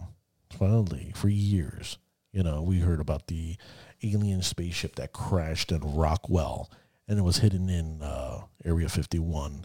finally, 0.50 1.12
for 1.14 1.28
years, 1.28 1.98
you 2.32 2.42
know, 2.42 2.62
we 2.62 2.80
heard 2.80 3.00
about 3.00 3.26
the 3.28 3.56
alien 4.02 4.42
spaceship 4.42 4.96
that 4.96 5.12
crashed 5.12 5.72
in 5.72 5.80
Roswell, 5.80 6.70
and 7.08 7.18
it 7.18 7.22
was 7.22 7.38
hidden 7.38 7.68
in 7.68 8.02
uh, 8.02 8.42
Area 8.64 8.88
51. 8.88 9.64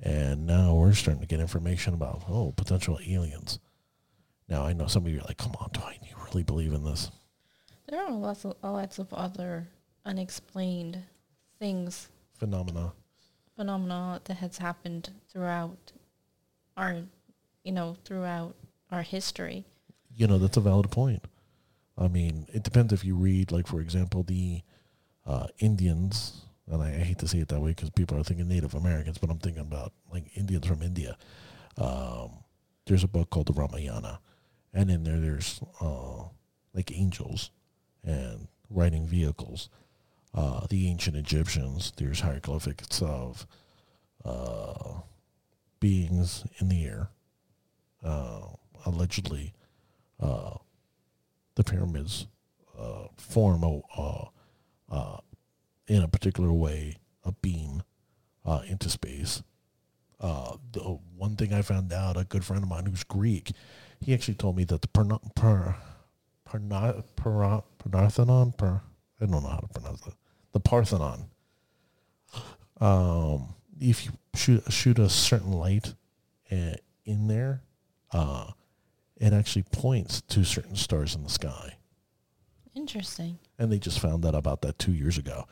And 0.00 0.46
now 0.46 0.74
we're 0.74 0.92
starting 0.92 1.20
to 1.22 1.26
get 1.26 1.40
information 1.40 1.94
about 1.94 2.24
oh 2.28 2.52
potential 2.56 2.98
aliens. 3.06 3.58
Now 4.48 4.64
I 4.64 4.72
know 4.72 4.86
some 4.86 5.06
of 5.06 5.12
you 5.12 5.18
are 5.20 5.24
like, 5.26 5.38
come 5.38 5.54
on, 5.60 5.70
Dwight, 5.72 6.00
you 6.02 6.14
really 6.26 6.42
believe 6.42 6.72
in 6.72 6.84
this? 6.84 7.10
There 7.88 8.02
are 8.02 8.10
lots 8.10 8.44
of 8.44 8.54
lots 8.62 8.98
of 8.98 9.12
other 9.14 9.68
unexplained 10.04 11.02
things, 11.58 12.08
Phenomena. 12.34 12.92
phenomena 13.56 14.20
that 14.24 14.34
has 14.38 14.58
happened 14.58 15.10
throughout 15.30 15.92
our, 16.76 16.96
you 17.62 17.72
know, 17.72 17.96
throughout 18.04 18.54
our 18.90 19.02
history. 19.02 19.64
you 20.14 20.26
know 20.26 20.38
that's 20.38 20.56
a 20.56 20.60
valid 20.60 20.88
point 20.90 21.24
i 21.98 22.06
mean 22.06 22.46
it 22.52 22.62
depends 22.62 22.92
if 22.92 23.04
you 23.04 23.16
read 23.16 23.50
like 23.50 23.66
for 23.66 23.80
example 23.80 24.22
the 24.22 24.60
uh, 25.26 25.46
indians 25.58 26.42
and 26.70 26.82
I, 26.82 26.88
I 26.88 27.04
hate 27.04 27.18
to 27.18 27.28
say 27.28 27.38
it 27.38 27.48
that 27.48 27.60
way 27.60 27.70
because 27.70 27.90
people 27.90 28.18
are 28.18 28.22
thinking 28.22 28.48
native 28.48 28.74
americans 28.74 29.18
but 29.18 29.30
i'm 29.30 29.38
thinking 29.38 29.62
about 29.62 29.92
like 30.12 30.24
indians 30.36 30.66
from 30.66 30.82
india. 30.82 31.16
Um, 31.76 32.30
there's 32.86 33.02
a 33.02 33.08
book 33.08 33.30
called 33.30 33.46
the 33.46 33.52
ramayana 33.52 34.20
and 34.72 34.90
in 34.90 35.04
there 35.04 35.18
there's 35.20 35.60
uh, 35.80 36.24
like 36.74 36.92
angels 36.92 37.50
and 38.02 38.48
riding 38.70 39.06
vehicles. 39.06 39.68
Uh, 40.34 40.66
the 40.68 40.88
ancient 40.88 41.16
egyptians 41.16 41.92
there's 41.96 42.20
hieroglyphics 42.20 43.00
of 43.02 43.46
uh, 44.24 44.94
beings 45.80 46.44
in 46.58 46.68
the 46.68 46.84
air 46.84 47.08
uh, 48.04 48.40
allegedly 48.84 49.52
uh, 50.20 50.54
the 51.54 51.62
pyramids 51.64 52.26
uh, 52.78 53.06
form 53.16 53.62
a, 53.62 53.80
in 55.86 56.02
a 56.02 56.08
particular 56.08 56.52
way 56.52 56.96
a 57.24 57.32
beam 57.32 57.82
uh, 58.44 58.62
into 58.66 58.88
space. 58.88 59.42
Uh, 60.20 60.56
the 60.72 60.80
one 61.16 61.36
thing 61.36 61.52
I 61.52 61.62
found 61.62 61.92
out, 61.92 62.16
a 62.16 62.24
good 62.24 62.44
friend 62.44 62.62
of 62.62 62.68
mine 62.68 62.86
who's 62.86 63.04
Greek, 63.04 63.52
he 64.00 64.14
actually 64.14 64.34
told 64.34 64.56
me 64.56 64.64
that 64.64 64.82
the 64.82 64.88
Parna, 64.88 65.20
per, 65.34 65.76
Parna, 66.48 67.04
Para, 67.16 67.62
Parthenon, 67.90 68.52
per, 68.52 68.80
I 69.20 69.26
don't 69.26 69.42
know 69.42 69.48
how 69.48 69.58
to 69.58 69.68
pronounce 69.68 70.00
that, 70.02 70.14
the 70.52 70.60
Parthenon. 70.60 71.26
Um, 72.80 73.54
if 73.80 74.04
you 74.04 74.12
shoot 74.34 74.72
shoot 74.72 74.98
a 74.98 75.08
certain 75.08 75.52
light 75.52 75.94
uh, 76.50 76.74
in 77.04 77.28
there, 77.28 77.62
uh, 78.12 78.50
it 79.16 79.32
actually 79.32 79.64
points 79.64 80.22
to 80.22 80.44
certain 80.44 80.76
stars 80.76 81.14
in 81.14 81.22
the 81.22 81.30
sky. 81.30 81.76
Interesting. 82.74 83.38
And 83.58 83.70
they 83.70 83.78
just 83.78 84.00
found 84.00 84.26
out 84.26 84.34
about 84.34 84.62
that 84.62 84.78
two 84.78 84.92
years 84.92 85.18
ago. 85.18 85.46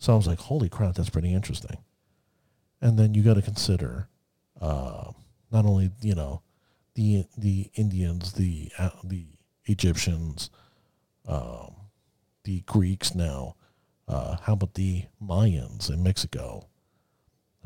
So 0.00 0.14
I 0.14 0.16
was 0.16 0.26
like, 0.26 0.38
holy 0.40 0.70
crap, 0.70 0.94
that's 0.94 1.10
pretty 1.10 1.32
interesting. 1.32 1.76
And 2.80 2.98
then 2.98 3.12
you 3.12 3.22
got 3.22 3.34
to 3.34 3.42
consider 3.42 4.08
uh, 4.60 5.12
not 5.52 5.66
only, 5.66 5.90
you 6.00 6.14
know, 6.14 6.42
the 6.94 7.26
the 7.36 7.70
Indians, 7.74 8.32
the 8.32 8.72
uh, 8.78 8.90
the 9.04 9.26
Egyptians, 9.66 10.50
um, 11.28 11.74
the 12.44 12.60
Greeks 12.62 13.14
now. 13.14 13.56
Uh, 14.08 14.38
how 14.42 14.54
about 14.54 14.74
the 14.74 15.04
Mayans 15.22 15.90
in 15.90 16.02
Mexico? 16.02 16.66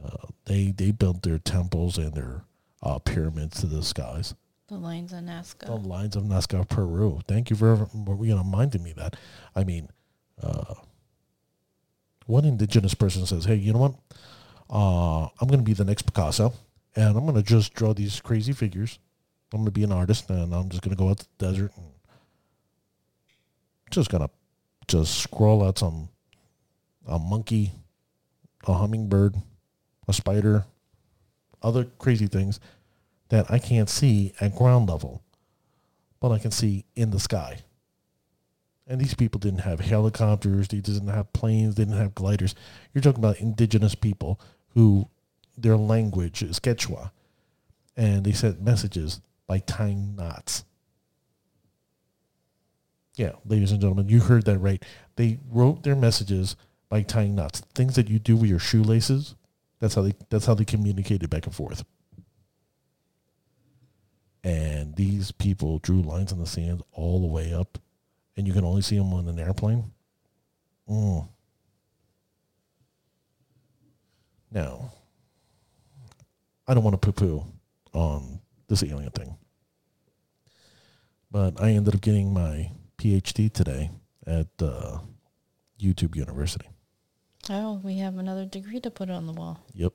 Uh, 0.04 0.26
they 0.46 0.72
they 0.72 0.90
built 0.90 1.22
their 1.22 1.38
temples 1.38 1.96
and 1.96 2.14
their 2.14 2.44
uh, 2.82 2.98
pyramids 2.98 3.60
to 3.60 3.66
the 3.66 3.82
skies. 3.82 4.34
The 4.66 4.74
lines 4.74 5.12
of 5.12 5.20
Nazca. 5.20 5.66
The 5.66 5.76
lines 5.76 6.16
of 6.16 6.24
Nazca, 6.24 6.68
Peru. 6.68 7.20
Thank 7.28 7.48
you 7.48 7.56
for 7.56 7.88
you 7.94 8.34
know 8.34 8.38
reminding 8.38 8.82
me 8.82 8.92
that. 8.94 9.16
I 9.54 9.62
mean, 9.62 9.88
uh, 10.42 10.74
one 12.26 12.44
indigenous 12.44 12.94
person 12.94 13.26
says, 13.26 13.44
"Hey, 13.44 13.56
you 13.56 13.72
know 13.72 13.78
what? 13.78 13.94
Uh, 14.70 15.24
I'm 15.40 15.48
going 15.48 15.60
to 15.60 15.64
be 15.64 15.74
the 15.74 15.84
next 15.84 16.02
Picasso, 16.02 16.52
and 16.96 17.16
I'm 17.16 17.24
going 17.24 17.34
to 17.34 17.42
just 17.42 17.74
draw 17.74 17.92
these 17.92 18.20
crazy 18.20 18.52
figures. 18.52 18.98
I'm 19.52 19.60
going 19.60 19.66
to 19.66 19.70
be 19.72 19.84
an 19.84 19.92
artist, 19.92 20.30
and 20.30 20.54
I'm 20.54 20.68
just 20.68 20.82
going 20.82 20.96
to 20.96 21.00
go 21.00 21.10
out 21.10 21.18
to 21.18 21.26
the 21.38 21.46
desert 21.46 21.72
and 21.76 21.86
just 23.90 24.10
going 24.10 24.24
to 24.24 24.30
just 24.88 25.18
scroll 25.18 25.64
out 25.64 25.78
some 25.78 26.08
a 27.06 27.18
monkey, 27.18 27.72
a 28.66 28.72
hummingbird, 28.72 29.36
a 30.08 30.12
spider, 30.12 30.64
other 31.62 31.84
crazy 31.98 32.26
things." 32.26 32.60
that 33.28 33.50
I 33.50 33.58
can't 33.58 33.88
see 33.88 34.32
at 34.40 34.54
ground 34.54 34.88
level, 34.88 35.22
but 36.20 36.30
I 36.30 36.38
can 36.38 36.50
see 36.50 36.84
in 36.94 37.10
the 37.10 37.20
sky. 37.20 37.58
And 38.86 39.00
these 39.00 39.14
people 39.14 39.38
didn't 39.38 39.60
have 39.60 39.80
helicopters, 39.80 40.68
they 40.68 40.80
didn't 40.80 41.08
have 41.08 41.32
planes, 41.32 41.74
they 41.74 41.84
didn't 41.84 41.98
have 41.98 42.14
gliders. 42.14 42.54
You're 42.92 43.02
talking 43.02 43.24
about 43.24 43.40
indigenous 43.40 43.94
people 43.94 44.40
who 44.70 45.08
their 45.56 45.76
language 45.76 46.42
is 46.42 46.60
Quechua. 46.60 47.10
And 47.96 48.24
they 48.24 48.32
sent 48.32 48.60
messages 48.60 49.20
by 49.46 49.60
tying 49.60 50.16
knots. 50.16 50.64
Yeah, 53.16 53.32
ladies 53.46 53.70
and 53.72 53.80
gentlemen, 53.80 54.08
you 54.08 54.20
heard 54.20 54.44
that 54.46 54.58
right. 54.58 54.84
They 55.16 55.38
wrote 55.50 55.84
their 55.84 55.96
messages 55.96 56.56
by 56.88 57.02
tying 57.02 57.36
knots. 57.36 57.60
Things 57.74 57.94
that 57.94 58.08
you 58.08 58.18
do 58.18 58.36
with 58.36 58.50
your 58.50 58.58
shoelaces, 58.58 59.36
that's 59.80 59.94
how 59.94 60.02
they 60.02 60.14
that's 60.30 60.46
how 60.46 60.54
they 60.54 60.64
communicated 60.64 61.30
back 61.30 61.46
and 61.46 61.54
forth. 61.54 61.84
and 64.44 64.94
these 64.96 65.32
people 65.32 65.78
drew 65.78 66.02
lines 66.02 66.30
in 66.30 66.38
the 66.38 66.46
sand 66.46 66.82
all 66.92 67.20
the 67.20 67.26
way 67.26 67.52
up, 67.52 67.78
and 68.36 68.46
you 68.46 68.52
can 68.52 68.64
only 68.64 68.82
see 68.82 68.96
them 68.96 69.12
on 69.12 69.28
an 69.28 69.38
airplane. 69.38 69.92
Mm. 70.88 71.28
Now, 74.50 74.92
I 76.66 76.74
don't 76.74 76.84
want 76.84 77.00
to 77.00 77.12
poo-poo 77.12 77.44
on 77.92 78.40
this 78.68 78.82
alien 78.82 79.10
thing, 79.10 79.36
but 81.30 81.60
I 81.60 81.70
ended 81.70 81.94
up 81.94 82.00
getting 82.00 82.32
my 82.32 82.70
PhD 82.98 83.52
today 83.52 83.90
at 84.26 84.46
uh, 84.60 84.98
YouTube 85.80 86.16
University. 86.16 86.68
Oh, 87.50 87.80
we 87.82 87.98
have 87.98 88.16
another 88.16 88.46
degree 88.46 88.80
to 88.80 88.90
put 88.90 89.10
on 89.10 89.26
the 89.26 89.32
wall. 89.32 89.60
Yep. 89.74 89.92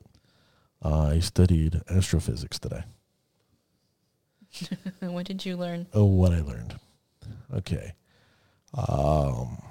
I 0.82 1.18
studied 1.18 1.82
astrophysics 1.90 2.58
today. 2.58 2.84
what 5.00 5.26
did 5.26 5.44
you 5.44 5.56
learn? 5.56 5.86
Oh, 5.92 6.04
what 6.04 6.32
I 6.32 6.40
learned. 6.40 6.78
Okay. 7.54 7.94
Um, 8.74 9.62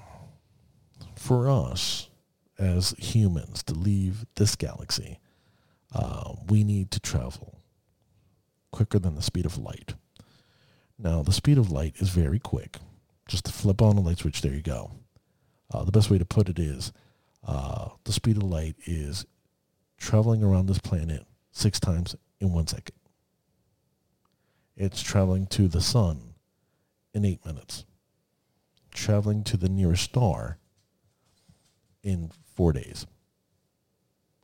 for 1.16 1.50
us 1.50 2.10
as 2.58 2.92
humans 2.98 3.64
to 3.64 3.74
leave 3.74 4.26
this 4.36 4.56
galaxy, 4.56 5.20
uh, 5.94 6.34
we 6.48 6.64
need 6.64 6.92
to 6.92 7.00
travel 7.00 7.60
quicker 8.72 9.00
than 9.00 9.16
the 9.16 9.22
speed 9.22 9.46
of 9.46 9.58
light. 9.58 9.96
Now, 10.98 11.24
the 11.24 11.32
speed 11.32 11.58
of 11.58 11.72
light 11.72 11.96
is 11.98 12.10
very 12.10 12.40
quick. 12.40 12.78
Just 13.28 13.46
to 13.46 13.52
flip 13.52 13.82
on 13.82 13.98
a 13.98 14.02
light 14.02 14.20
switch, 14.20 14.42
there 14.42 14.54
you 14.54 14.62
go. 14.62 14.92
Uh, 15.72 15.84
the 15.84 15.92
best 15.92 16.10
way 16.10 16.18
to 16.18 16.26
put 16.26 16.50
it 16.50 16.60
is 16.60 16.92
uh, 17.46 17.90
the 18.04 18.12
speed 18.12 18.38
of 18.38 18.44
light 18.44 18.76
is 18.86 19.26
traveling 19.98 20.44
around 20.44 20.66
this 20.66 20.80
planet 20.80 21.26
six 21.52 21.80
times 21.80 22.16
in 22.40 22.54
one 22.54 22.68
second. 22.68 22.96
It's 24.76 25.02
traveling 25.02 25.46
to 25.48 25.68
the 25.68 25.82
sun 25.82 26.34
in 27.14 27.26
eight 27.26 27.46
minutes. 27.46 27.86
Traveling 29.00 29.46
to 29.46 29.56
the 29.56 29.70
nearest 29.70 30.04
star 30.04 30.58
in 32.04 32.32
four 32.54 32.74
days. 32.74 33.08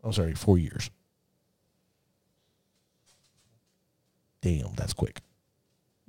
I'm 0.01 0.13
sorry, 0.13 0.33
four 0.33 0.57
years. 0.57 0.89
Damn, 4.41 4.73
that's 4.75 4.93
quick. 4.93 5.19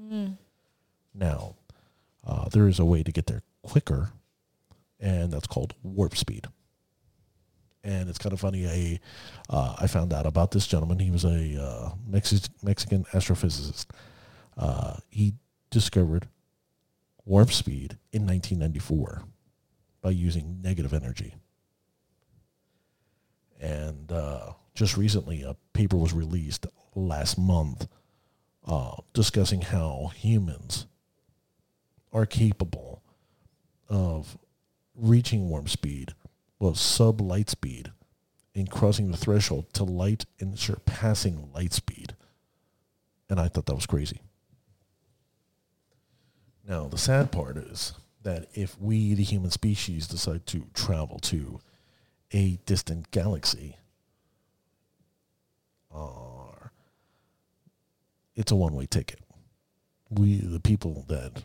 Mm. 0.01 0.37
Now, 1.13 1.57
uh, 2.25 2.49
there 2.51 2.69
is 2.69 2.79
a 2.79 2.85
way 2.85 3.03
to 3.03 3.11
get 3.11 3.27
there 3.27 3.43
quicker, 3.63 4.11
and 5.01 5.33
that's 5.33 5.49
called 5.49 5.75
warp 5.83 6.17
speed. 6.17 6.47
And 7.83 8.09
it's 8.09 8.19
kind 8.19 8.33
of 8.33 8.39
funny. 8.39 8.69
I 8.69 9.01
uh, 9.51 9.75
I 9.81 9.89
found 9.89 10.13
out 10.13 10.25
about 10.25 10.53
this 10.53 10.69
gentleman. 10.69 11.01
He 11.01 11.11
was 11.11 11.25
a 11.25 11.61
uh, 11.61 11.91
Mexi- 12.09 12.49
Mexican 12.63 13.07
astrophysicist. 13.13 13.87
Uh, 14.57 14.99
he 15.11 15.35
discovered 15.71 16.29
warp 17.27 17.53
speed 17.53 17.99
in 18.13 18.27
1994 18.27 19.25
by 20.01 20.11
using 20.11 20.63
negative 20.63 20.95
energy. 20.95 21.35
And 23.61 24.11
uh, 24.13 24.53
just 24.75 24.97
recently, 24.97 25.43
a 25.43 25.57
paper 25.73 25.97
was 25.97 26.13
released 26.13 26.67
last 26.95 27.37
month 27.37 27.89
uh, 28.65 28.97
discussing 29.13 29.63
how 29.63 30.13
humans 30.15 30.87
are 32.13 32.27
capable 32.27 33.03
of 33.89 34.39
reaching 34.95 35.49
warp 35.49 35.69
speed, 35.69 36.15
well, 36.59 36.75
sub 36.75 37.21
light 37.21 37.51
speed, 37.51 37.93
and 38.55 38.71
crossing 38.71 39.11
the 39.11 39.17
threshold 39.17 39.73
to 39.75 39.85
light 39.85 40.25
and 40.41 40.59
surpassing 40.59 41.51
light 41.53 41.73
speed. 41.73 42.15
And 43.29 43.39
I 43.39 43.49
thought 43.49 43.67
that 43.67 43.75
was 43.75 43.87
crazy. 43.87 44.21
Now, 46.69 46.89
the 46.89 46.99
sad 46.99 47.31
part 47.31 47.57
is 47.57 47.93
that 48.23 48.49
if 48.55 48.81
we, 48.81 49.15
the 49.15 49.23
human 49.23 49.51
species, 49.51 50.09
decide 50.09 50.47
to 50.47 50.65
travel 50.75 51.21
to 51.21 51.61
a 52.33 52.59
distant 52.67 53.13
galaxy, 53.13 53.77
uh, 55.95 56.69
it's 58.35 58.51
a 58.51 58.57
one-way 58.57 58.87
ticket. 58.87 59.21
We, 60.11 60.39
the 60.39 60.61
people 60.61 61.05
that 61.09 61.43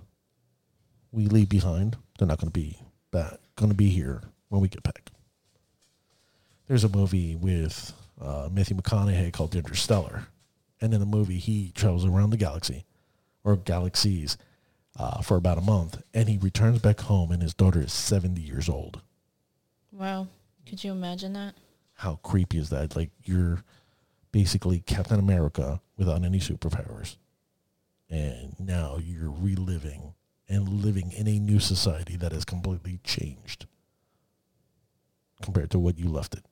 we 1.11 1.27
leave 1.27 1.49
behind, 1.49 1.97
they're 2.17 2.27
not 2.27 2.39
going 2.39 2.51
to 2.51 2.59
be 2.59 2.79
back, 3.11 3.37
going 3.55 3.71
to 3.71 3.77
be 3.77 3.89
here 3.89 4.23
when 4.49 4.61
we 4.61 4.67
get 4.67 4.81
back. 4.81 5.11
There's 6.67 6.83
a 6.83 6.89
movie 6.89 7.35
with 7.35 7.93
uh, 8.19 8.49
Matthew 8.51 8.75
McConaughey 8.75 9.33
called 9.33 9.55
Interstellar, 9.55 10.27
and 10.79 10.93
in 10.93 10.99
the 10.99 11.05
movie 11.05 11.37
he 11.37 11.71
travels 11.75 12.05
around 12.05 12.31
the 12.31 12.37
galaxy 12.37 12.85
or 13.43 13.55
galaxies 13.55 14.37
uh, 14.97 15.21
for 15.21 15.37
about 15.37 15.57
a 15.57 15.61
month, 15.61 16.01
and 16.13 16.27
he 16.27 16.37
returns 16.37 16.79
back 16.79 17.01
home, 17.01 17.31
and 17.31 17.41
his 17.41 17.53
daughter 17.53 17.79
is 17.81 17.93
70 17.93 18.41
years 18.41 18.67
old. 18.69 19.01
Wow. 19.91 20.27
Could 20.67 20.83
you 20.83 20.91
imagine 20.91 21.33
that? 21.33 21.55
How 21.95 22.15
creepy 22.23 22.57
is 22.57 22.69
that? 22.69 22.95
Like 22.95 23.11
you're 23.23 23.63
basically 24.31 24.79
Captain 24.79 25.19
America 25.19 25.81
without 25.97 26.23
any 26.23 26.39
superpowers, 26.39 27.17
and 28.09 28.55
now 28.59 28.97
you're 28.97 29.31
reliving 29.31 30.13
and 30.49 30.67
living 30.67 31.11
in 31.11 31.27
a 31.27 31.39
new 31.39 31.59
society 31.59 32.15
that 32.17 32.31
has 32.31 32.43
completely 32.43 32.99
changed 33.03 33.65
compared 35.41 35.71
to 35.71 35.79
what 35.79 35.97
you 35.97 36.09
left 36.09 36.33
it. 36.33 36.45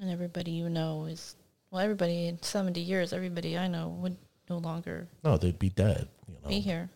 And 0.00 0.10
everybody 0.10 0.50
you 0.50 0.68
know 0.68 1.04
is, 1.04 1.36
well, 1.70 1.80
everybody 1.80 2.26
in 2.26 2.42
70 2.42 2.80
years, 2.80 3.12
everybody 3.12 3.56
I 3.56 3.68
know 3.68 3.88
would 4.00 4.16
no 4.50 4.58
longer 4.58 5.06
No, 5.22 5.36
they'd 5.36 5.58
be 5.58 5.68
dead. 5.70 6.08
You 6.28 6.34
know, 6.42 6.48
be 6.48 6.60
here. 6.60 6.90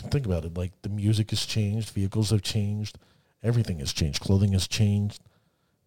Think 0.00 0.26
about 0.26 0.44
it. 0.44 0.56
Like 0.56 0.72
the 0.82 0.88
music 0.88 1.30
has 1.30 1.44
changed, 1.46 1.90
vehicles 1.90 2.30
have 2.30 2.42
changed, 2.42 2.98
everything 3.42 3.78
has 3.80 3.92
changed, 3.92 4.20
clothing 4.20 4.52
has 4.52 4.68
changed. 4.68 5.22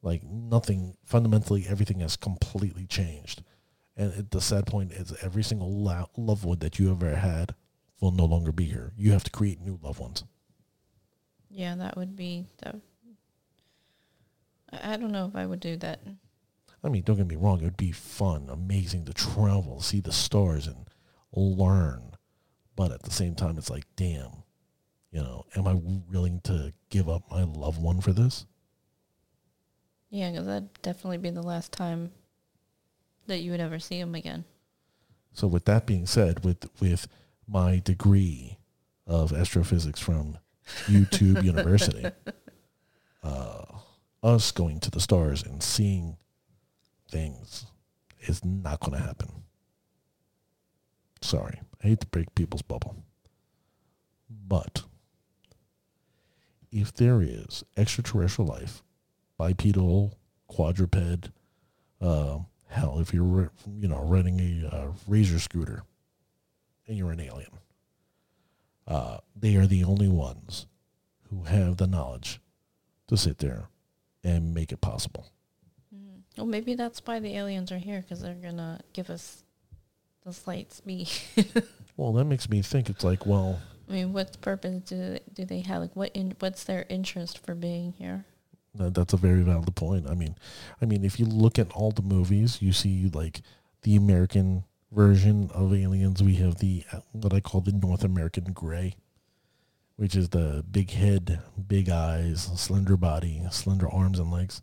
Like 0.02 0.24
nothing 0.24 0.98
fundamentally, 1.06 1.66
everything 1.68 2.02
has 2.02 2.18
completely 2.18 2.86
changed. 2.86 3.42
And 3.96 4.14
it, 4.14 4.32
the 4.32 4.42
sad 4.42 4.66
point 4.66 4.92
is, 4.92 5.14
every 5.22 5.44
single 5.44 5.72
lo- 5.72 6.10
loved 6.18 6.44
one 6.44 6.60
that 6.60 6.78
you 6.78 6.92
ever 6.92 7.16
had 7.16 7.56
will 8.02 8.12
no 8.12 8.26
longer 8.26 8.52
be 8.52 8.66
here. 8.66 8.92
You 8.98 9.12
have 9.14 9.24
to 9.24 9.32
create 9.32 9.62
new 9.62 9.80
loved 9.82 10.00
ones. 10.00 10.24
Yeah, 11.50 11.76
that 11.76 11.96
would 11.96 12.16
be, 12.16 12.48
that, 12.64 12.76
I 14.72 14.94
I 14.94 14.98
don't 14.98 15.12
know 15.12 15.28
if 15.28 15.36
I 15.36 15.46
would 15.46 15.60
do 15.60 15.78
that. 15.78 16.02
I 16.84 16.90
mean, 16.90 17.04
don't 17.04 17.16
get 17.16 17.28
me 17.28 17.36
wrong; 17.38 17.62
it 17.62 17.64
would 17.64 17.78
be 17.78 17.92
fun, 17.92 18.50
amazing 18.50 19.06
to 19.06 19.14
travel, 19.14 19.80
see 19.80 20.02
the 20.02 20.12
stars, 20.12 20.68
and 20.68 20.88
learn. 21.32 22.13
But 22.76 22.92
at 22.92 23.04
the 23.04 23.12
same 23.12 23.36
time, 23.36 23.58
it's 23.58 23.70
like, 23.70 23.86
damn, 23.96 24.44
you 25.12 25.22
know, 25.22 25.46
am 25.56 25.68
I 25.68 25.76
willing 25.76 26.42
to 26.46 26.74
give 26.90 27.08
up 27.08 27.30
my 27.30 27.44
loved 27.44 27.82
one 27.82 28.02
for 28.02 28.14
this? 28.14 28.46
Yeah, 30.10 30.32
because 30.32 30.48
that'd 30.48 30.82
definitely 30.82 31.18
be 31.18 31.30
the 31.30 31.42
last 31.42 31.72
time 31.72 32.12
that 33.28 33.40
you 33.40 33.52
would 33.52 33.60
ever 33.60 33.80
see 33.80 34.00
him 34.00 34.16
again. 34.16 34.46
So, 35.34 35.48
with 35.48 35.66
that 35.66 35.86
being 35.86 36.06
said, 36.06 36.44
with 36.44 36.70
with 36.80 37.08
my 37.48 37.80
degree 37.80 38.58
of 39.08 39.34
astrophysics 39.34 40.00
from 40.00 40.38
YouTube 40.86 41.44
University, 41.44 42.06
uh, 43.24 43.66
us 44.22 44.52
going 44.52 44.80
to 44.82 44.92
the 44.92 45.00
stars 45.00 45.44
and 45.44 45.62
seeing 45.62 46.18
things 47.10 47.66
is 48.22 48.44
not 48.46 48.80
going 48.80 48.98
to 48.98 49.04
happen. 49.04 49.43
Sorry, 51.24 51.62
I 51.82 51.88
hate 51.88 52.02
to 52.02 52.08
break 52.08 52.36
people's 52.36 52.62
bubble, 52.62 52.98
but 54.30 54.84
if 56.70 56.94
there 56.94 57.22
is 57.22 57.64
extraterrestrial 57.78 58.50
life, 58.50 58.84
bipedal, 59.38 60.18
quadruped, 60.48 61.30
uh, 62.02 62.40
hell, 62.68 63.00
if 63.00 63.14
you're 63.14 63.52
you 63.80 63.88
know 63.88 64.02
running 64.04 64.40
a 64.42 64.76
uh, 64.76 64.88
razor 65.08 65.40
scooter 65.40 65.84
and 66.88 66.98
you're 66.98 67.12
an 67.12 67.22
alien, 67.22 67.52
uh, 68.86 69.20
they 69.34 69.56
are 69.56 69.66
the 69.66 69.86
only 69.86 70.10
ones 70.10 70.68
who 71.30 71.44
have 71.44 71.78
the 71.78 71.88
knowledge 71.88 72.42
to 73.08 73.16
sit 73.16 73.38
there 73.38 73.70
and 74.26 74.54
make 74.54 74.74
it 74.74 74.82
possible. 74.82 75.32
Mm. 75.96 76.22
Well, 76.38 76.48
maybe 76.48 76.76
that's 76.76 77.02
why 77.06 77.20
the 77.20 77.38
aliens 77.38 77.72
are 77.72 77.78
here, 77.78 78.02
because 78.02 78.22
they're 78.22 78.36
to 78.36 78.80
give 78.92 79.10
us 79.10 79.43
the 80.26 80.34
slight 80.34 80.74
speed. 80.74 81.10
Well, 81.96 82.12
that 82.14 82.26
makes 82.26 82.50
me 82.50 82.64
think 82.64 82.90
it's 82.90 83.04
like, 83.04 83.28
well, 83.28 83.62
I 83.88 83.92
mean, 83.92 84.14
what 84.14 84.42
purpose 84.42 84.82
do 84.82 85.20
do 85.32 85.46
they 85.46 85.60
have? 85.60 85.80
Like, 85.80 85.96
what 85.96 86.10
in, 86.16 86.36
what's 86.40 86.64
their 86.64 86.88
interest 86.90 87.46
for 87.46 87.54
being 87.54 87.92
here? 87.92 88.26
that, 88.76 88.94
that's 88.94 89.14
a 89.14 89.18
very 89.18 89.42
valid 89.42 89.76
point. 89.76 90.10
I 90.10 90.16
mean, 90.16 90.36
I 90.82 90.86
mean, 90.86 91.04
if 91.04 91.20
you 91.20 91.26
look 91.26 91.60
at 91.60 91.72
all 91.74 91.92
the 91.92 92.02
movies, 92.02 92.62
you 92.62 92.74
see 92.74 93.10
like 93.14 93.42
the 93.84 93.96
American 93.96 94.64
version 94.92 95.50
of 95.54 95.74
aliens. 95.74 96.24
We 96.24 96.36
have 96.36 96.58
the 96.58 96.84
what 97.12 97.34
I 97.34 97.40
call 97.40 97.62
the 97.62 97.72
North 97.72 98.04
American 98.04 98.46
gray, 98.54 98.96
which 99.96 100.16
is 100.16 100.30
the 100.30 100.64
big 100.70 100.92
head, 100.92 101.42
big 101.68 101.90
eyes, 101.90 102.50
slender 102.56 102.98
body, 102.98 103.42
slender 103.52 103.90
arms 103.90 104.20
and 104.20 104.32
legs. 104.32 104.62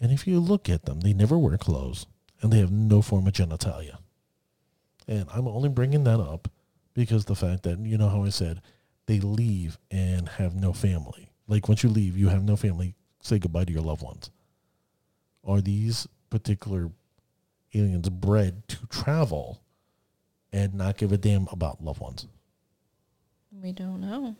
And 0.00 0.10
if 0.10 0.26
you 0.26 0.40
look 0.40 0.68
at 0.68 0.84
them, 0.84 1.00
they 1.00 1.12
never 1.12 1.38
wear 1.38 1.56
clothes, 1.56 2.06
and 2.40 2.52
they 2.52 2.58
have 2.58 2.72
no 2.72 3.02
form 3.02 3.26
of 3.26 3.32
genitalia. 3.32 3.98
And 5.12 5.26
I'm 5.30 5.46
only 5.46 5.68
bringing 5.68 6.04
that 6.04 6.20
up 6.20 6.48
because 6.94 7.26
the 7.26 7.34
fact 7.34 7.64
that, 7.64 7.78
you 7.80 7.98
know 7.98 8.08
how 8.08 8.24
I 8.24 8.30
said, 8.30 8.62
they 9.06 9.20
leave 9.20 9.76
and 9.90 10.26
have 10.28 10.54
no 10.54 10.72
family. 10.72 11.30
Like 11.46 11.68
once 11.68 11.82
you 11.82 11.90
leave, 11.90 12.16
you 12.16 12.28
have 12.28 12.42
no 12.44 12.56
family. 12.56 12.94
Say 13.20 13.38
goodbye 13.38 13.64
to 13.64 13.72
your 13.72 13.82
loved 13.82 14.02
ones. 14.02 14.30
Are 15.46 15.60
these 15.60 16.08
particular 16.30 16.90
aliens 17.74 18.08
bred 18.08 18.66
to 18.68 18.86
travel 18.86 19.60
and 20.50 20.72
not 20.74 20.96
give 20.96 21.12
a 21.12 21.18
damn 21.18 21.46
about 21.52 21.84
loved 21.84 22.00
ones? 22.00 22.26
We 23.52 23.72
don't 23.72 24.00
know. 24.00 24.34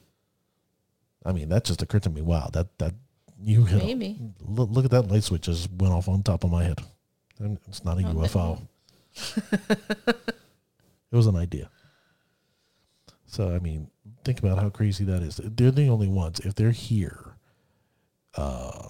I 1.24 1.32
mean, 1.32 1.50
that 1.50 1.64
just 1.64 1.82
occurred 1.82 2.04
to 2.04 2.10
me. 2.10 2.22
Wow, 2.22 2.48
that 2.54 2.78
that 2.78 2.94
you 3.38 3.64
hit 3.66 3.82
a- 3.82 3.86
Maybe. 3.86 4.18
look, 4.40 4.70
look 4.70 4.84
at 4.86 4.90
that 4.92 5.08
light 5.08 5.22
switch 5.24 5.42
just 5.42 5.70
went 5.72 5.92
off 5.92 6.08
on 6.08 6.22
top 6.22 6.44
of 6.44 6.50
my 6.50 6.64
head. 6.64 6.80
And 7.38 7.58
it's 7.68 7.84
not 7.84 8.00
a 8.00 8.06
Oh, 8.06 8.14
UFO. 8.14 8.66
it 11.12 11.16
was 11.16 11.26
an 11.26 11.36
idea. 11.36 11.70
So 13.26 13.54
I 13.54 13.58
mean, 13.58 13.88
think 14.24 14.38
about 14.38 14.58
how 14.58 14.70
crazy 14.70 15.04
that 15.04 15.22
is. 15.22 15.40
They're 15.42 15.70
the 15.70 15.88
only 15.88 16.08
ones. 16.08 16.40
If 16.40 16.54
they're 16.54 16.70
here, 16.70 17.36
uh, 18.36 18.88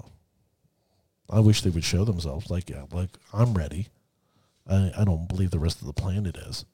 I 1.30 1.40
wish 1.40 1.62
they 1.62 1.70
would 1.70 1.84
show 1.84 2.04
themselves. 2.04 2.50
Like, 2.50 2.70
yeah, 2.70 2.84
like 2.92 3.10
I'm 3.32 3.54
ready. 3.54 3.88
I 4.68 4.92
I 4.96 5.04
don't 5.04 5.28
believe 5.28 5.50
the 5.50 5.58
rest 5.58 5.80
of 5.80 5.86
the 5.86 5.92
planet 5.92 6.36
is. 6.36 6.64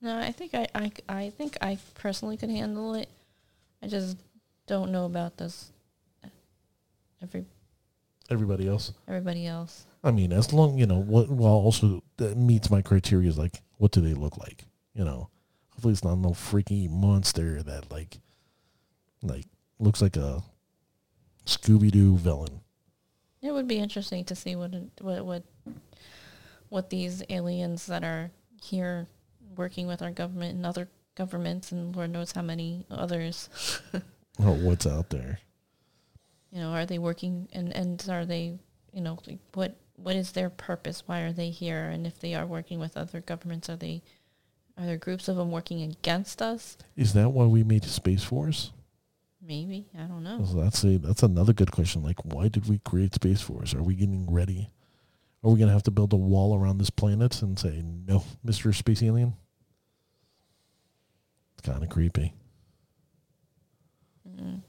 No, 0.00 0.16
I 0.16 0.30
think 0.30 0.54
I, 0.54 0.68
I, 0.76 0.92
I 1.08 1.30
think 1.30 1.56
I 1.60 1.76
personally 1.94 2.36
could 2.36 2.50
handle 2.50 2.94
it. 2.94 3.08
I 3.82 3.88
just 3.88 4.16
don't 4.68 4.92
know 4.92 5.06
about 5.06 5.38
this. 5.38 5.72
Every 7.20 7.46
Everybody 8.30 8.68
else. 8.68 8.92
everybody 9.08 9.46
else. 9.46 9.86
I 10.04 10.12
mean, 10.12 10.32
as 10.32 10.52
long 10.52 10.78
you 10.78 10.86
know 10.86 11.00
what, 11.00 11.28
well, 11.30 11.50
also 11.52 12.04
that 12.18 12.36
meets 12.36 12.70
my 12.70 12.80
criteria 12.82 13.28
is 13.28 13.38
like, 13.38 13.60
what 13.78 13.92
do 13.92 14.00
they 14.00 14.14
look 14.14 14.36
like? 14.36 14.66
You 14.94 15.04
know, 15.04 15.30
hopefully 15.70 15.92
it's 15.92 16.04
not 16.04 16.18
no 16.18 16.34
freaky 16.34 16.88
monster 16.88 17.62
that 17.62 17.90
like, 17.90 18.18
like 19.22 19.46
looks 19.78 20.02
like 20.02 20.16
a 20.16 20.42
Scooby 21.46 21.90
Doo 21.90 22.16
villain. 22.16 22.60
It 23.40 23.52
would 23.52 23.68
be 23.68 23.78
interesting 23.78 24.24
to 24.24 24.34
see 24.34 24.56
what 24.56 24.74
what 25.00 25.24
what 25.24 25.42
what 26.68 26.90
these 26.90 27.22
aliens 27.30 27.86
that 27.86 28.04
are 28.04 28.30
here 28.60 29.06
working 29.56 29.86
with 29.86 30.02
our 30.02 30.10
government 30.10 30.56
and 30.56 30.66
other 30.66 30.88
governments 31.14 31.72
and 31.72 31.94
Lord 31.94 32.10
knows 32.10 32.32
how 32.32 32.42
many 32.42 32.86
others. 32.90 33.48
Or 34.40 34.52
what's 34.52 34.86
out 34.86 35.10
there? 35.10 35.40
You 36.52 36.60
know, 36.60 36.70
are 36.70 36.86
they 36.86 36.98
working 36.98 37.48
and 37.52 37.74
and 37.74 38.04
are 38.08 38.24
they 38.24 38.56
you 38.92 39.00
know 39.00 39.18
like 39.26 39.40
what 39.54 39.74
what 40.02 40.16
is 40.16 40.32
their 40.32 40.50
purpose? 40.50 41.02
Why 41.06 41.20
are 41.20 41.32
they 41.32 41.50
here? 41.50 41.84
And 41.84 42.06
if 42.06 42.20
they 42.20 42.34
are 42.34 42.46
working 42.46 42.78
with 42.78 42.96
other 42.96 43.20
governments, 43.20 43.68
are 43.68 43.76
they 43.76 44.02
are 44.78 44.86
there 44.86 44.96
groups 44.96 45.28
of 45.28 45.36
them 45.36 45.50
working 45.50 45.82
against 45.82 46.40
us? 46.40 46.76
Is 46.96 47.12
that 47.14 47.30
why 47.30 47.46
we 47.46 47.64
made 47.64 47.84
Space 47.84 48.22
Force? 48.22 48.70
Maybe 49.44 49.88
I 49.98 50.02
don't 50.02 50.22
know. 50.22 50.44
So 50.44 50.60
that's 50.60 50.84
a 50.84 50.98
that's 50.98 51.22
another 51.22 51.52
good 51.52 51.72
question. 51.72 52.02
Like, 52.02 52.24
why 52.24 52.48
did 52.48 52.68
we 52.68 52.78
create 52.78 53.14
Space 53.14 53.40
Force? 53.40 53.74
Are 53.74 53.82
we 53.82 53.94
getting 53.94 54.32
ready? 54.32 54.70
Are 55.42 55.50
we 55.50 55.58
gonna 55.58 55.72
have 55.72 55.84
to 55.84 55.90
build 55.90 56.12
a 56.12 56.16
wall 56.16 56.56
around 56.56 56.78
this 56.78 56.90
planet 56.90 57.42
and 57.42 57.58
say 57.58 57.82
no, 57.84 58.24
Mister 58.44 58.72
Space 58.72 59.02
Alien? 59.02 59.34
It's 61.56 61.68
kind 61.68 61.82
of 61.82 61.88
creepy. 61.88 62.34
Mm. 64.28 64.62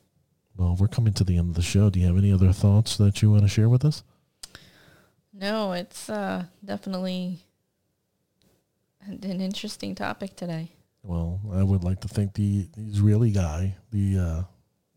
Well, 0.55 0.75
we're 0.79 0.87
coming 0.87 1.13
to 1.13 1.23
the 1.23 1.37
end 1.37 1.49
of 1.49 1.55
the 1.55 1.61
show. 1.61 1.89
Do 1.89 1.99
you 1.99 2.07
have 2.07 2.17
any 2.17 2.31
other 2.31 2.51
thoughts 2.51 2.97
that 2.97 3.21
you 3.21 3.31
want 3.31 3.43
to 3.43 3.47
share 3.47 3.69
with 3.69 3.85
us? 3.85 4.03
No, 5.39 5.71
it's 5.71 6.09
uh, 6.09 6.45
definitely 6.63 7.39
an 9.07 9.39
interesting 9.39 9.95
topic 9.95 10.35
today. 10.35 10.71
Well, 11.01 11.39
I 11.53 11.63
would 11.63 11.83
like 11.83 12.01
to 12.01 12.09
thank 12.09 12.33
the 12.33 12.67
Israeli 12.77 13.31
guy, 13.31 13.77
the 13.91 14.19
uh, 14.19 14.43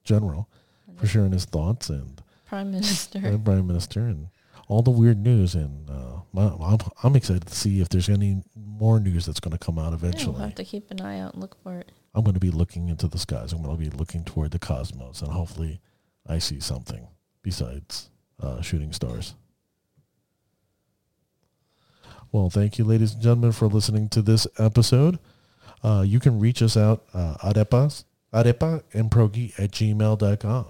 general, 0.02 0.48
for 0.96 1.06
sharing 1.06 1.30
his 1.32 1.44
thoughts 1.44 1.90
and 1.90 2.20
Prime 2.44 2.72
Minister. 2.72 3.20
the 3.30 3.38
prime 3.38 3.66
minister 3.66 4.00
and 4.00 4.28
all 4.68 4.82
the 4.82 4.90
weird 4.90 5.18
news. 5.18 5.54
And 5.54 5.88
uh, 5.88 6.20
my, 6.32 6.48
I'm, 6.60 6.78
I'm 7.04 7.14
excited 7.14 7.46
to 7.46 7.54
see 7.54 7.80
if 7.80 7.88
there's 7.88 8.08
any 8.08 8.42
more 8.56 8.98
news 8.98 9.26
that's 9.26 9.40
going 9.40 9.56
to 9.56 9.64
come 9.64 9.78
out 9.78 9.90
Yeah, 9.90 9.96
eventually. 9.96 10.32
we'll 10.34 10.42
have 10.42 10.54
to 10.56 10.64
keep 10.64 10.90
an 10.90 11.00
eye 11.00 11.20
out 11.20 11.34
and 11.34 11.40
look 11.40 11.56
for 11.62 11.78
it. 11.78 11.92
I'm 12.14 12.24
going 12.24 12.34
to 12.34 12.40
be 12.40 12.50
looking 12.50 12.88
into 12.88 13.06
the 13.06 13.18
skies. 13.18 13.52
I'm 13.52 13.62
going 13.62 13.78
to 13.78 13.90
be 13.90 13.96
looking 13.96 14.24
toward 14.24 14.50
the 14.50 14.58
cosmos, 14.58 15.22
and 15.22 15.30
hopefully, 15.30 15.80
I 16.26 16.38
see 16.38 16.60
something 16.60 17.06
besides 17.42 18.10
uh, 18.38 18.60
shooting 18.60 18.92
stars. 18.92 19.34
Well, 22.32 22.48
thank 22.48 22.78
you, 22.78 22.84
ladies 22.84 23.12
and 23.12 23.22
gentlemen, 23.22 23.52
for 23.52 23.66
listening 23.68 24.08
to 24.08 24.22
this 24.22 24.46
episode. 24.58 25.18
Uh, 25.84 26.02
you 26.06 26.18
can 26.18 26.40
reach 26.40 26.62
us 26.62 26.78
out 26.78 27.04
uh, 27.12 27.34
arepas, 27.44 28.04
arepa 28.32 28.82
and 28.94 29.10
progi 29.10 29.52
at 29.58 29.72
gmail.com. 29.72 30.64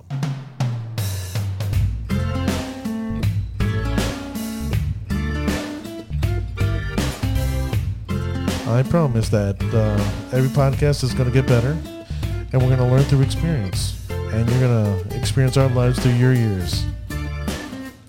I 8.68 8.82
promise 8.82 9.28
that 9.28 9.62
uh, 9.72 10.36
every 10.36 10.48
podcast 10.48 11.04
is 11.04 11.14
going 11.14 11.30
to 11.30 11.32
get 11.32 11.46
better, 11.46 11.78
and 12.52 12.54
we're 12.54 12.76
going 12.76 12.78
to 12.78 12.86
learn 12.86 13.04
through 13.04 13.20
experience, 13.20 14.04
and 14.10 14.50
you're 14.50 14.60
going 14.60 15.00
to 15.08 15.16
experience 15.16 15.56
our 15.56 15.68
lives 15.68 16.00
through 16.00 16.14
your 16.14 16.32
ears. 16.32 16.84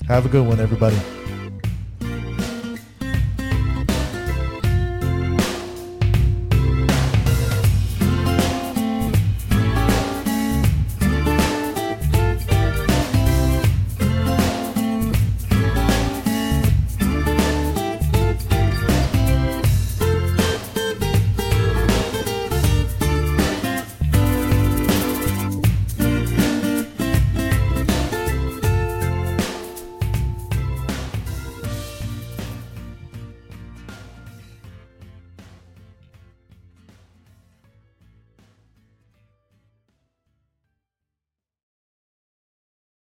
Have 0.08 0.26
a 0.26 0.30
good 0.30 0.48
one, 0.48 0.60
everybody. 0.60 0.98